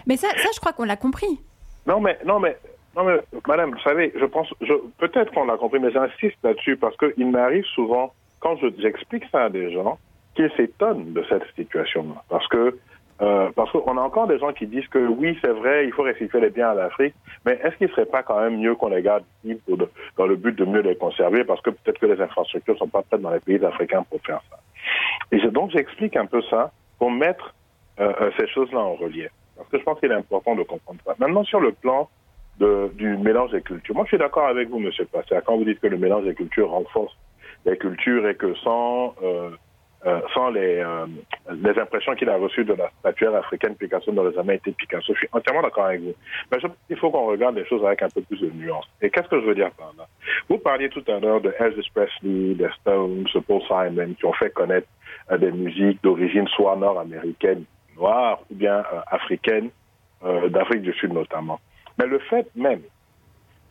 Mais 0.06 0.18
ça, 0.18 0.30
ça 0.30 0.50
je 0.54 0.60
crois 0.60 0.74
qu'on 0.74 0.84
l'a 0.84 0.98
compris. 0.98 1.40
Non, 1.88 2.00
mais, 2.00 2.20
non, 2.26 2.40
mais, 2.40 2.58
non, 2.96 3.04
mais, 3.06 3.20
madame, 3.48 3.72
vous 3.72 3.80
savez, 3.80 4.14
je 4.16 4.26
pense, 4.26 4.54
je, 4.62 4.74
peut-être 5.00 5.34
qu'on 5.34 5.46
l'a 5.46 5.58
compris, 5.58 5.80
mais 5.80 5.92
j'insiste 5.92 6.38
là-dessus 6.44 6.78
parce 6.78 6.96
qu'il 6.98 7.30
m'arrive 7.30 7.66
souvent 7.66 8.14
quand 8.40 8.58
j'explique 8.78 9.24
ça 9.32 9.46
à 9.46 9.50
des 9.50 9.72
gens, 9.72 9.98
qu'ils 10.36 10.52
s'étonnent 10.58 11.14
de 11.14 11.24
cette 11.30 11.44
situation-là. 11.56 12.24
Parce 12.30 12.48
que 12.48 12.78
euh, 13.22 13.52
parce 13.56 13.72
qu'on 13.72 13.98
a 13.98 14.02
encore 14.02 14.28
des 14.28 14.40
gens 14.40 14.52
qui 14.52 14.66
disent 14.66 14.88
que 14.88 14.98
oui, 14.98 15.38
c'est 15.42 15.52
vrai, 15.52 15.86
il 15.86 15.94
faut 15.94 16.02
restituer 16.04 16.42
les 16.42 16.50
biens 16.50 16.72
à 16.72 16.74
l'Afrique, 16.74 17.14
mais 17.46 17.54
est-ce 17.64 17.78
qu'il 17.78 17.88
ne 17.88 17.92
serait 17.92 18.08
pas 18.08 18.24
quand 18.24 18.40
même 18.42 18.60
mieux 18.60 18.76
qu'on 18.76 18.90
les 18.90 19.02
garde 19.02 19.24
ici 19.46 19.62
dans 20.18 20.26
le 20.26 20.36
but 20.36 20.58
de 20.58 20.66
mieux 20.66 20.82
les 20.82 20.96
conserver 20.96 21.44
parce 21.44 21.62
que 21.62 21.70
peut-être 21.70 22.00
que 22.00 22.08
les 22.08 22.20
infrastructures 22.20 22.74
ne 22.74 22.80
sont 22.80 22.88
pas 22.88 23.04
prêtes 23.04 23.22
dans 23.22 23.30
les 23.30 23.40
pays 23.40 23.64
africains 23.64 24.04
pour 24.10 24.20
faire 24.22 24.42
ça? 24.50 24.58
Et 25.32 25.40
donc 25.52 25.72
j'explique 25.72 26.18
un 26.18 26.26
peu 26.26 26.42
ça 26.50 26.72
pour 26.98 27.12
mettre 27.12 27.54
euh, 28.00 28.12
euh, 28.20 28.32
ces 28.38 28.48
choses-là 28.48 28.80
en 28.80 28.96
relief. 28.96 29.30
Parce 29.56 29.70
que 29.70 29.78
je 29.78 29.84
pense 29.84 30.00
qu'il 30.00 30.12
est 30.12 30.16
important 30.16 30.56
de 30.56 30.64
comprendre 30.64 31.00
ça. 31.06 31.14
Maintenant, 31.20 31.44
sur 31.44 31.60
le 31.60 31.72
plan 31.72 32.10
de, 32.60 32.92
du 32.96 33.18
mélange 33.18 33.52
des 33.52 33.62
cultures, 33.62 33.96
moi 33.96 34.06
je 34.06 34.10
suis 34.10 34.18
d'accord 34.18 34.48
avec 34.48 34.70
vous, 34.70 34.80
Monsieur 34.80 35.06
Passé, 35.06 35.36
quand 35.46 35.58
vous 35.58 35.66
dites 35.66 35.80
que 35.80 35.88
le 35.88 35.98
mélange 35.98 36.26
des 36.26 36.36
cultures 36.36 36.70
renforce 36.70 37.16
les 37.66 37.78
cultures 37.78 38.28
et 38.28 38.36
que 38.36 38.54
sans, 38.56 39.16
euh, 39.24 39.52
euh, 40.06 40.20
sans 40.34 40.50
les, 40.50 40.80
euh, 40.80 41.06
les 41.50 41.80
impressions 41.80 42.14
qu'il 42.16 42.30
a 42.30 42.36
reçues 42.36 42.66
de 42.66 42.74
la 42.74 42.90
statuaire 43.00 43.36
africaine 43.36 43.76
Picasso 43.76 44.12
les 44.12 44.38
années 44.38 44.56
été 44.56 44.72
Picasso, 44.72 45.14
je 45.14 45.20
suis 45.20 45.30
entièrement 45.32 45.62
d'accord 45.62 45.86
avec 45.86 46.02
vous. 46.02 46.14
Mais 46.52 46.60
je 46.60 46.68
qu'il 46.88 46.98
faut 46.98 47.10
qu'on 47.10 47.26
regarde 47.26 47.56
les 47.56 47.66
choses 47.66 47.86
avec 47.86 48.02
un 48.02 48.10
peu 48.10 48.22
plus 48.22 48.42
de 48.42 48.50
nuance. 48.52 48.86
Et 49.02 49.10
qu'est-ce 49.10 49.30
que 49.30 49.40
je 49.40 49.46
veux 49.46 49.56
dire 49.56 49.72
par 49.72 49.94
là? 49.98 50.06
Vous 50.50 50.58
parliez 50.58 50.90
tout 50.90 51.04
à 51.08 51.20
l'heure 51.20 51.42
de 51.42 51.54
Elvis 51.58 51.90
Presley, 51.94 52.56
des 52.56 52.70
Stones, 52.82 53.26
Paul 53.48 53.62
Simon, 53.68 54.14
qui 54.14 54.26
ont 54.26 54.34
fait 54.34 54.52
connaître 54.52 54.88
des 55.38 55.52
musiques 55.52 56.04
d'origine 56.04 56.48
soit 56.50 56.76
nord-américaine, 56.76 57.64
noire, 57.96 58.40
ou 58.52 58.56
bien 58.56 58.84
africaine, 59.08 59.70
d'Afrique 60.50 60.82
du 60.82 60.94
Sud 60.94 61.14
notamment. 61.14 61.60
Mais 61.98 62.08
le 62.08 62.20
fait 62.20 62.48
même 62.56 62.82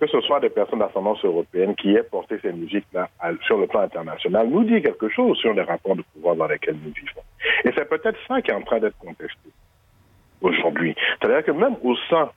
que 0.02 0.08
ce 0.08 0.20
soit 0.22 0.40
des 0.40 0.50
personnes 0.50 0.80
d'ascendance 0.80 1.24
européenne 1.24 1.76
qui 1.76 1.94
aient 1.94 2.02
porté 2.02 2.36
ces 2.42 2.52
musiques-là 2.52 3.08
sur 3.46 3.56
le 3.56 3.68
plan 3.68 3.82
international, 3.82 4.48
nous 4.48 4.64
dit 4.64 4.82
quelque 4.82 5.08
chose 5.08 5.38
sur 5.38 5.54
les 5.54 5.62
rapports 5.62 5.94
de 5.94 6.02
pouvoir 6.12 6.34
dans 6.34 6.48
lesquels 6.48 6.74
nous 6.74 6.90
vivons. 6.92 7.22
Et 7.62 7.70
c'est 7.72 7.88
peut-être 7.88 8.18
ça 8.26 8.42
qui 8.42 8.50
est 8.50 8.54
en 8.54 8.62
train 8.62 8.80
d'être 8.80 8.98
contesté 8.98 9.50
aujourd'hui. 10.40 10.96
C'est-à-dire 11.20 11.44
que 11.44 11.52
même 11.52 11.76
au 11.84 11.94
sein 12.10 12.30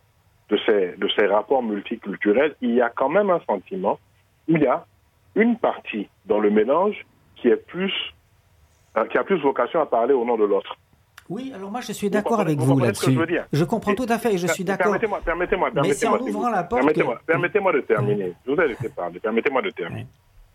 de 0.49 0.59
ces, 0.67 1.25
rapports 1.25 1.63
multiculturels, 1.63 2.55
il 2.61 2.75
y 2.75 2.81
a 2.81 2.89
quand 2.89 3.09
même 3.09 3.31
un 3.31 3.41
sentiment 3.49 3.97
il 4.47 4.61
y 4.61 4.67
a 4.67 4.85
une 5.33 5.57
partie 5.57 6.07
dans 6.27 6.39
le 6.39 6.51
mélange 6.51 7.03
qui 7.35 7.47
est 7.47 7.55
plus, 7.55 7.93
qui 9.09 9.17
a 9.17 9.23
plus 9.23 9.41
vocation 9.41 9.81
à 9.81 9.87
parler 9.87 10.13
au 10.13 10.23
nom 10.23 10.37
de 10.37 10.45
l'autre. 10.45 10.77
Oui, 11.29 11.51
alors 11.55 11.71
moi 11.71 11.81
je 11.81 11.91
suis 11.91 12.09
d'accord 12.09 12.39
avec 12.39 12.59
vous, 12.59 12.79
là-dessus. 12.79 13.17
Je, 13.51 13.63
comprends 13.63 13.95
tout 13.95 14.05
à 14.09 14.19
fait 14.19 14.35
et 14.35 14.37
je 14.37 14.47
suis 14.47 14.63
d'accord. 14.63 14.91
Permettez-moi, 14.91 15.21
permettez-moi, 15.25 15.71
Mais 15.81 15.93
c'est 15.93 16.07
en 16.07 16.19
ouvrant 16.19 16.49
la 16.49 16.63
porte. 16.63 16.83
Permettez-moi, 17.25 17.73
de 17.73 17.81
terminer. 17.81 18.33
Je 18.45 18.51
vous 18.51 18.61
ai 18.61 18.67
laissé 18.67 18.89
parler. 18.89 19.19
Permettez-moi 19.19 19.61
de 19.61 19.71
terminer. 19.71 20.07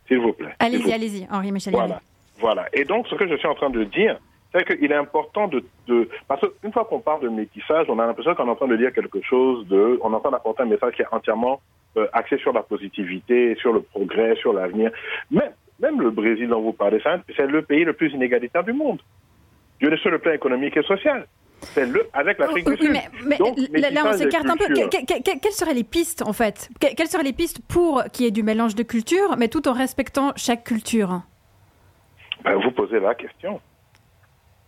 S'il 0.06 0.20
vous 0.20 0.33
plaît. 0.33 0.54
Allez-y, 0.59 0.92
allez-y, 0.92 1.26
Henri 1.30 1.52
Michel. 1.52 1.74
Voilà. 1.74 2.00
Voilà. 2.40 2.66
Et 2.72 2.85
donc, 2.85 3.06
ce 3.09 3.14
que 3.14 3.28
je 3.28 3.37
suis 3.37 3.46
en 3.46 3.54
train 3.54 3.70
de 3.70 3.85
dire, 3.85 4.18
c'est 4.52 4.64
qu'il 4.64 4.90
est 4.90 4.96
important 4.96 5.46
de, 5.46 5.64
de... 5.87 6.09
Parce 6.26 6.40
qu'une 6.40 6.72
fois 6.72 6.85
qu'on 6.85 7.00
parle 7.00 7.22
de 7.22 7.28
métissage, 7.28 7.87
on 7.88 7.98
a 7.98 8.06
l'impression 8.06 8.35
qu'on 8.35 8.46
est 8.46 8.50
en 8.50 8.56
train 8.56 8.66
de 8.66 8.76
dire 8.76 8.92
quelque 8.92 9.20
chose 9.22 9.66
de... 9.68 9.98
On 10.02 10.12
est 10.12 10.16
en 10.16 10.20
train 10.20 10.30
d'apporter 10.30 10.62
un 10.62 10.66
message 10.66 10.94
qui 10.94 11.02
est 11.02 11.12
entièrement 11.12 11.61
euh, 11.96 12.09
axé 12.12 12.38
sur 12.38 12.52
la 12.52 12.62
positivité, 12.62 13.54
sur 13.56 13.72
le 13.72 13.83
progrès, 13.83 14.35
sur 14.37 14.52
l'avenir. 14.52 14.90
Même, 15.30 15.52
même 15.78 16.00
le 16.00 16.11
Brésil 16.11 16.48
dont 16.48 16.61
vous 16.61 16.72
parlez, 16.72 17.00
c'est 17.37 17.46
le 17.46 17.62
pays 17.62 17.85
le 17.85 17.92
plus 17.92 18.12
inégalitaire 18.12 18.64
du 18.64 18.72
monde. 18.72 19.00
Dieu 19.80 19.96
sur 19.96 20.10
le 20.10 20.18
plan 20.18 20.32
économique 20.32 20.76
et 20.76 20.82
social. 20.82 21.26
C'est 21.62 21.86
le 21.86 22.06
avec 22.14 22.38
l'Afrique 22.38 22.66
du 22.66 22.76
Sud. 22.76 22.96
Mais, 23.26 23.38
là, 23.90 24.02
on 24.06 24.12
s'écarte 24.12 24.48
un 24.48 24.56
peu. 24.56 24.66
quelles 24.74 25.52
seraient 25.52 25.74
les 25.74 25.84
pistes, 25.84 26.22
en 26.22 26.32
fait? 26.32 26.70
Quelles 26.80 27.08
seraient 27.08 27.22
les 27.22 27.34
pistes 27.34 27.60
pour 27.68 28.02
qu'il 28.12 28.24
y 28.24 28.28
ait 28.28 28.32
du 28.32 28.42
mélange 28.42 28.74
de 28.74 28.82
cultures, 28.82 29.36
mais 29.36 29.48
tout 29.48 29.68
en 29.68 29.72
respectant 29.72 30.32
chaque 30.36 30.64
culture? 30.64 31.20
Ben, 32.44 32.54
Vous 32.56 32.70
posez 32.70 33.00
la 33.00 33.14
question. 33.14 33.60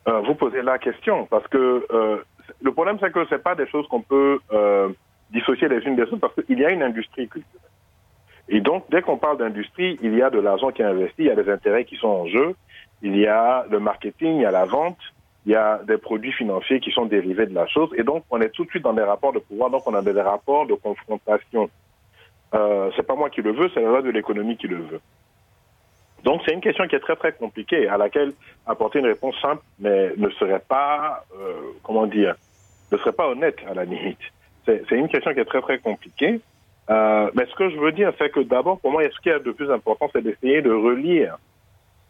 Euh, 0.08 0.20
vous 0.20 0.34
posez 0.34 0.62
la 0.62 0.78
question, 0.78 1.26
parce 1.26 1.46
que 1.46 1.86
euh, 1.92 2.16
le 2.60 2.72
problème, 2.72 2.98
c'est 3.00 3.12
que 3.12 3.24
ce 3.26 3.36
pas 3.36 3.54
des 3.54 3.68
choses 3.68 3.86
qu'on 3.86 4.00
peut 4.00 4.40
euh, 4.52 4.88
dissocier 5.30 5.68
les 5.68 5.78
unes 5.86 5.94
des 5.94 6.02
autres, 6.02 6.16
parce 6.16 6.34
qu'il 6.34 6.58
y 6.58 6.64
a 6.64 6.70
une 6.70 6.82
industrie 6.82 7.28
culturelle. 7.28 7.70
Et 8.48 8.60
donc, 8.60 8.84
dès 8.90 9.00
qu'on 9.00 9.16
parle 9.16 9.38
d'industrie, 9.38 9.98
il 10.02 10.16
y 10.16 10.22
a 10.22 10.28
de 10.28 10.40
l'argent 10.40 10.72
qui 10.72 10.82
est 10.82 10.86
investi, 10.86 11.14
il 11.18 11.26
y 11.26 11.30
a 11.30 11.36
des 11.36 11.48
intérêts 11.48 11.84
qui 11.84 11.96
sont 11.96 12.08
en 12.08 12.26
jeu, 12.26 12.56
il 13.02 13.16
y 13.18 13.26
a 13.26 13.66
le 13.70 13.80
marketing, 13.80 14.36
il 14.36 14.42
y 14.42 14.46
a 14.46 14.50
la 14.50 14.64
vente, 14.64 14.98
il 15.44 15.52
y 15.52 15.56
a 15.56 15.80
des 15.86 15.98
produits 15.98 16.32
financiers 16.32 16.80
qui 16.80 16.92
sont 16.92 17.06
dérivés 17.06 17.46
de 17.46 17.54
la 17.54 17.66
chose. 17.66 17.90
Et 17.96 18.04
donc, 18.04 18.24
on 18.30 18.40
est 18.40 18.50
tout 18.50 18.64
de 18.64 18.70
suite 18.70 18.84
dans 18.84 18.92
des 18.92 19.02
rapports 19.02 19.32
de 19.32 19.40
pouvoir, 19.40 19.70
donc 19.70 19.82
on 19.86 19.94
a 19.94 20.02
des 20.02 20.12
rapports 20.20 20.66
de 20.66 20.74
confrontation. 20.74 21.68
Euh, 22.54 22.90
c'est 22.94 23.06
pas 23.06 23.16
moi 23.16 23.28
qui 23.30 23.42
le 23.42 23.52
veux, 23.52 23.68
c'est 23.74 23.80
la 23.80 23.88
loi 23.88 24.02
de 24.02 24.10
l'économie 24.10 24.56
qui 24.56 24.68
le 24.68 24.76
veut. 24.76 25.00
Donc, 26.22 26.42
c'est 26.44 26.52
une 26.52 26.60
question 26.60 26.86
qui 26.86 26.94
est 26.94 27.00
très, 27.00 27.16
très 27.16 27.32
compliquée, 27.32 27.88
à 27.88 27.96
laquelle 27.96 28.32
apporter 28.66 29.00
une 29.00 29.06
réponse 29.06 29.34
simple, 29.40 29.62
mais 29.80 30.12
ne 30.16 30.30
serait 30.30 30.60
pas, 30.60 31.24
euh, 31.36 31.54
comment 31.82 32.06
dire, 32.06 32.36
ne 32.92 32.98
serait 32.98 33.12
pas 33.12 33.28
honnête, 33.28 33.58
à 33.68 33.74
la 33.74 33.84
limite. 33.84 34.20
C'est 34.64 34.92
une 34.92 35.08
question 35.08 35.34
qui 35.34 35.40
est 35.40 35.44
très, 35.44 35.60
très 35.60 35.78
compliquée. 35.78 36.40
Euh, 36.90 37.30
mais 37.34 37.46
ce 37.46 37.54
que 37.56 37.70
je 37.70 37.76
veux 37.76 37.90
dire, 37.90 38.12
c'est 38.18 38.30
que 38.30 38.40
d'abord, 38.40 38.78
pour 38.78 38.92
moi, 38.92 39.02
ce 39.02 39.20
qui 39.20 39.28
est 39.28 39.40
de 39.40 39.50
plus 39.50 39.70
important, 39.72 40.08
c'est 40.12 40.22
d'essayer 40.22 40.62
de 40.62 40.70
relire 40.70 41.36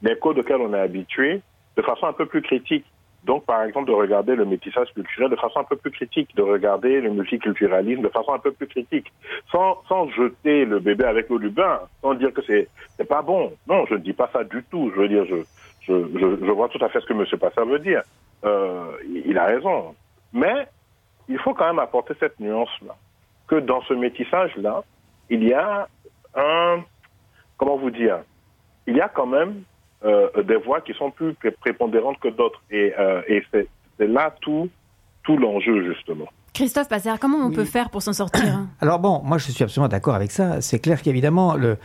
les 0.03 0.17
codes 0.19 0.39
auxquels 0.39 0.61
on 0.61 0.75
est 0.75 0.81
habitué 0.81 1.41
de 1.77 1.83
façon 1.83 2.07
un 2.07 2.13
peu 2.13 2.27
plus 2.27 2.43
critique. 2.43 2.85
Donc, 3.25 3.45
par 3.47 3.63
exemple, 3.63 3.87
de 3.89 3.95
regarder 3.95 4.35
le 4.35 4.45
métissage 4.45 4.93
culturel 4.95 5.31
de 5.31 5.37
façon 5.37 5.61
un 5.61 5.65
peu 5.65 5.77
plus 5.77 5.93
critique, 5.93 6.35
de 6.35 6.43
regarder 6.43 7.01
le 7.01 7.11
multiculturalisme 7.11 8.03
de 8.03 8.09
façon 8.09 8.33
un 8.33 8.41
peu 8.41 8.51
plus 8.51 8.67
critique, 8.67 9.13
sans, 9.53 9.81
sans 9.89 10.09
jeter 10.09 10.65
le 10.65 10.81
bébé 10.81 11.05
avec 11.05 11.29
l'eau 11.29 11.39
du 11.39 11.55
sans 12.01 12.15
dire 12.15 12.33
que 12.35 12.43
c'est 12.43 12.69
c'est 12.97 13.07
pas 13.07 13.23
bon. 13.23 13.53
Non, 13.69 13.87
je 13.87 13.95
ne 13.95 14.01
dis 14.01 14.13
pas 14.13 14.29
ça 14.33 14.43
du 14.43 14.65
tout. 14.65 14.91
Je 14.95 15.01
veux 15.01 15.09
dire, 15.09 15.25
je 15.27 15.37
je, 15.83 15.95
je, 16.19 16.51
vois 16.51 16.69
tout 16.69 16.85
à 16.85 16.89
fait 16.89 17.01
ce 17.01 17.07
que 17.07 17.13
M. 17.13 17.25
Passer 17.39 17.65
veut 17.65 17.79
dire. 17.79 18.03
Euh, 18.45 18.93
il 19.07 19.37
a 19.39 19.47
raison. 19.47 19.95
Mais 20.33 20.67
il 21.29 21.39
faut 21.39 21.55
quand 21.55 21.67
même 21.67 21.79
apporter 21.79 22.15
cette 22.19 22.39
nuance-là, 22.41 22.95
que 23.49 23.57
dans 23.57 23.83
ce 23.83 23.95
métissage-là, 23.95 24.83
il 25.31 25.45
y 25.45 25.53
a 25.53 25.89
un, 26.35 26.83
comment 27.57 27.77
vous 27.77 27.91
dire, 27.91 28.21
il 28.87 28.97
y 28.97 29.01
a 29.01 29.09
quand 29.09 29.27
même 29.27 29.63
des 30.05 30.57
voix 30.57 30.81
qui 30.81 30.93
sont 30.95 31.11
plus 31.11 31.35
prépondérantes 31.61 32.19
que 32.21 32.29
d'autres. 32.29 32.61
Et, 32.71 32.93
euh, 32.99 33.23
et 33.29 33.43
c'est 33.53 33.69
là 33.99 34.35
tout, 34.41 34.69
tout 35.25 35.37
l'enjeu, 35.37 35.85
justement. 35.93 36.27
Christophe 36.55 36.89
Passer, 36.89 37.11
comment 37.21 37.39
on 37.39 37.51
peut 37.51 37.65
faire 37.65 37.89
pour 37.89 38.03
s'en 38.03 38.13
sortir 38.13 38.67
Alors 38.81 38.99
bon, 38.99 39.23
moi 39.25 39.39
je 39.39 39.51
suis 39.51 39.65
absolument 39.65 39.89
d'accord 39.89 40.15
avec 40.15 40.31
ça. 40.31 40.61
C'est 40.61 40.81
clair 40.81 41.01
qu'évidemment, 41.01 41.55
le, 41.55 41.79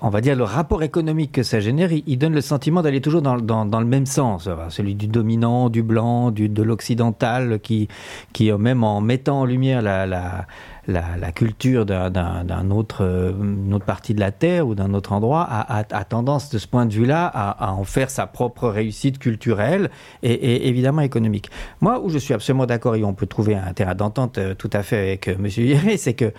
on 0.00 0.08
va 0.08 0.20
dire, 0.20 0.36
le 0.36 0.44
rapport 0.44 0.84
économique 0.84 1.32
que 1.32 1.42
ça 1.42 1.58
génère, 1.58 1.90
il, 1.92 2.16
donne 2.16 2.34
le 2.34 2.40
sentiment 2.40 2.80
d'aller 2.82 3.00
toujours 3.00 3.22
dans, 3.22 3.36
dans, 3.36 3.80
le 3.80 3.86
même 3.86 4.06
sens. 4.06 4.48
Celui 4.68 4.94
du 4.94 5.08
dominant, 5.08 5.68
du 5.68 5.82
blanc, 5.82 6.30
du, 6.30 6.48
de 6.48 6.62
l'occidental, 6.62 7.58
qui, 7.60 7.88
qui, 8.32 8.52
même 8.52 8.84
en 8.84 9.00
mettant 9.00 9.40
en 9.40 9.44
lumière 9.44 9.82
la, 9.82 10.06
la 10.06 10.46
la, 10.86 11.32
culture 11.32 11.86
d'un 11.86 12.70
autre, 12.70 13.04
euh, 13.04 13.32
autre 13.72 13.84
partie 13.84 14.14
de 14.14 14.20
la 14.20 14.30
Terre 14.30 14.66
ou 14.66 14.74
d'un 14.74 14.94
autre 14.94 15.12
endroit 15.12 15.46
a, 15.48 16.04
tendance 16.04 16.50
de 16.50 16.58
ce 16.58 16.66
point 16.66 16.86
de 16.86 16.92
vue-là 16.92 17.26
à, 17.26 17.72
en 17.72 17.84
faire 17.84 18.10
sa 18.10 18.26
propre 18.26 18.68
réussite 18.68 19.18
culturelle 19.18 19.90
et, 20.22 20.68
évidemment 20.68 21.02
économique. 21.02 21.50
Moi, 21.80 22.00
où 22.00 22.10
je 22.10 22.18
suis 22.18 22.34
absolument 22.34 22.66
d'accord 22.66 22.96
et 22.96 23.04
on 23.04 23.14
peut 23.14 23.26
trouver 23.26 23.54
un 23.54 23.72
terrain 23.72 23.94
d'entente 23.94 24.38
euh, 24.38 24.54
tout 24.54 24.70
à 24.72 24.82
fait 24.82 24.98
avec 24.98 25.28
euh, 25.28 25.36
Monsieur 25.38 25.64
Hieré, 25.64 25.96
c'est 25.96 26.14
que 26.14 26.32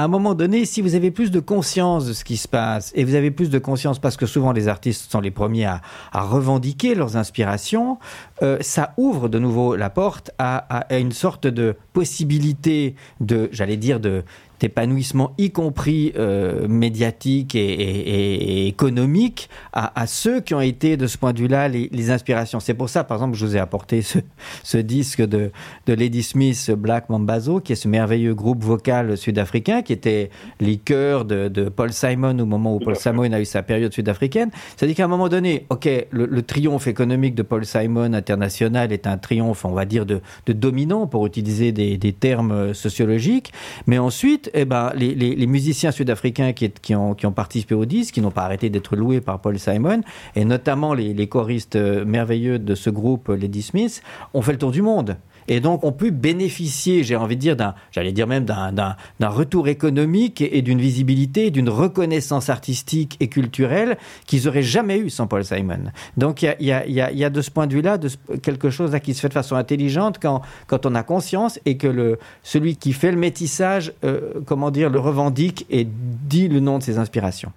à 0.00 0.04
un 0.04 0.08
moment 0.08 0.34
donné, 0.34 0.64
si 0.64 0.80
vous 0.80 0.94
avez 0.94 1.10
plus 1.10 1.30
de 1.30 1.40
conscience 1.40 2.06
de 2.06 2.14
ce 2.14 2.24
qui 2.24 2.38
se 2.38 2.48
passe 2.48 2.90
et 2.94 3.04
vous 3.04 3.14
avez 3.14 3.30
plus 3.30 3.50
de 3.50 3.58
conscience 3.58 3.98
parce 3.98 4.16
que 4.16 4.24
souvent 4.24 4.50
les 4.52 4.66
artistes 4.66 5.12
sont 5.12 5.20
les 5.20 5.30
premiers 5.30 5.66
à, 5.66 5.82
revendiquer 6.14 6.94
leurs 6.94 7.18
inspirations, 7.18 7.98
euh, 8.42 8.56
ça 8.62 8.94
ouvre 8.96 9.28
de 9.28 9.38
nouveau 9.38 9.76
la 9.76 9.90
porte 9.90 10.30
à 10.38 10.86
une 10.98 11.12
sorte 11.12 11.46
de 11.46 11.76
possibilité 11.92 12.94
de, 13.20 13.50
j'allais 13.52 13.76
dire, 13.76 14.00
de 14.00 14.24
d'épanouissement, 14.60 15.32
y 15.38 15.50
compris 15.50 16.12
euh, 16.16 16.68
médiatique 16.68 17.54
et, 17.54 17.60
et, 17.60 18.64
et 18.64 18.66
économique, 18.68 19.48
à, 19.72 19.98
à, 20.00 20.06
ceux 20.06 20.40
qui 20.40 20.54
ont 20.54 20.60
été 20.60 20.98
de 20.98 21.06
ce 21.06 21.16
point 21.16 21.32
de 21.32 21.38
vue-là 21.38 21.68
les, 21.68 21.88
les, 21.92 22.10
inspirations. 22.10 22.60
C'est 22.60 22.74
pour 22.74 22.90
ça, 22.90 23.02
par 23.02 23.16
exemple, 23.16 23.36
je 23.36 23.46
vous 23.46 23.56
ai 23.56 23.58
apporté 23.58 24.02
ce, 24.02 24.18
ce 24.62 24.76
disque 24.76 25.22
de, 25.22 25.50
de 25.86 25.94
Lady 25.94 26.22
Smith, 26.22 26.70
Black 26.76 27.08
Mambazo, 27.08 27.60
qui 27.60 27.72
est 27.72 27.76
ce 27.76 27.88
merveilleux 27.88 28.34
groupe 28.34 28.62
vocal 28.62 29.16
sud-africain, 29.16 29.80
qui 29.82 29.94
était 29.94 30.30
les 30.60 30.76
chœurs 30.76 31.24
de, 31.24 31.48
de, 31.48 31.68
Paul 31.70 31.92
Simon 31.92 32.38
au 32.38 32.46
moment 32.46 32.74
où 32.74 32.80
Paul 32.80 32.96
Simon 32.96 33.32
a 33.32 33.40
eu 33.40 33.44
sa 33.46 33.62
période 33.62 33.92
sud-africaine. 33.92 34.50
C'est-à-dire 34.76 34.96
qu'à 34.96 35.04
un 35.04 35.08
moment 35.08 35.28
donné, 35.28 35.66
ok, 35.70 35.88
le, 36.10 36.26
le, 36.26 36.42
triomphe 36.42 36.86
économique 36.86 37.34
de 37.34 37.42
Paul 37.42 37.64
Simon 37.64 38.12
international 38.12 38.92
est 38.92 39.06
un 39.06 39.16
triomphe, 39.16 39.64
on 39.64 39.72
va 39.72 39.86
dire, 39.86 40.04
de, 40.04 40.20
de 40.46 40.52
dominant, 40.52 41.06
pour 41.06 41.26
utiliser 41.26 41.72
des, 41.72 41.96
des 41.96 42.12
termes 42.12 42.74
sociologiques, 42.74 43.52
mais 43.86 43.98
ensuite, 43.98 44.49
eh 44.54 44.64
ben, 44.64 44.92
les, 44.94 45.46
musiciens 45.46 45.90
sud-africains 45.90 46.52
qui, 46.52 46.94
ont, 46.94 47.14
participé 47.34 47.74
au 47.74 47.84
disque, 47.84 48.14
qui 48.14 48.20
n'ont 48.20 48.30
pas 48.30 48.42
arrêté 48.42 48.70
d'être 48.70 48.96
loués 48.96 49.20
par 49.20 49.40
Paul 49.40 49.58
Simon, 49.58 50.02
et 50.34 50.44
notamment 50.44 50.94
les, 50.94 51.14
les 51.14 51.26
choristes 51.28 51.76
merveilleux 51.76 52.58
de 52.58 52.74
ce 52.74 52.90
groupe, 52.90 53.28
Lady 53.28 53.62
Smith, 53.62 54.02
ont 54.34 54.42
fait 54.42 54.52
le 54.52 54.58
tour 54.58 54.70
du 54.70 54.82
monde 54.82 55.16
et 55.48 55.60
donc 55.60 55.84
on 55.84 55.92
peut 55.92 56.10
bénéficier, 56.10 57.02
j'ai 57.04 57.16
envie 57.16 57.36
de 57.36 57.40
dire, 57.40 57.56
d'un, 57.56 57.74
j'allais 57.92 58.12
dire 58.12 58.26
même 58.26 58.44
d'un 58.44 58.96
retour 59.20 59.68
économique 59.68 60.40
et, 60.40 60.62
d'une 60.62 60.80
visibilité, 60.80 61.50
d'une 61.50 61.68
reconnaissance 61.68 62.48
artistique 62.48 63.16
et 63.20 63.28
culturelle 63.28 63.96
qu'ils 64.26 64.48
auraient 64.48 64.62
jamais 64.62 64.98
eu 64.98 65.10
sans 65.10 65.26
Paul 65.26 65.44
Simon. 65.44 65.90
Donc 66.16 66.42
il 66.42 66.54
y, 66.60 66.72
a, 66.72 67.30
de 67.30 67.40
ce 67.42 67.50
point 67.50 67.66
de 67.66 67.74
vue-là 67.74 67.98
quelque 68.42 68.70
chose 68.70 68.96
qui 69.02 69.14
se 69.14 69.20
fait 69.20 69.28
de 69.28 69.34
façon 69.34 69.56
intelligente 69.56 70.18
quand, 70.20 70.42
on 70.86 70.94
a 70.94 71.02
conscience 71.02 71.60
et 71.66 71.76
que 71.76 72.18
celui 72.42 72.76
qui 72.76 72.92
fait 72.92 73.10
le 73.10 73.18
métissage, 73.18 73.92
euh, 74.04 74.40
comment 74.46 74.70
dire, 74.70 74.90
le 74.90 74.98
revendique 74.98 75.66
et 75.70 75.86
dit 75.86 76.48
le 76.48 76.60
nom 76.60 76.78
de 76.78 76.82
ses 76.82 76.98
inspirations. 76.98 77.52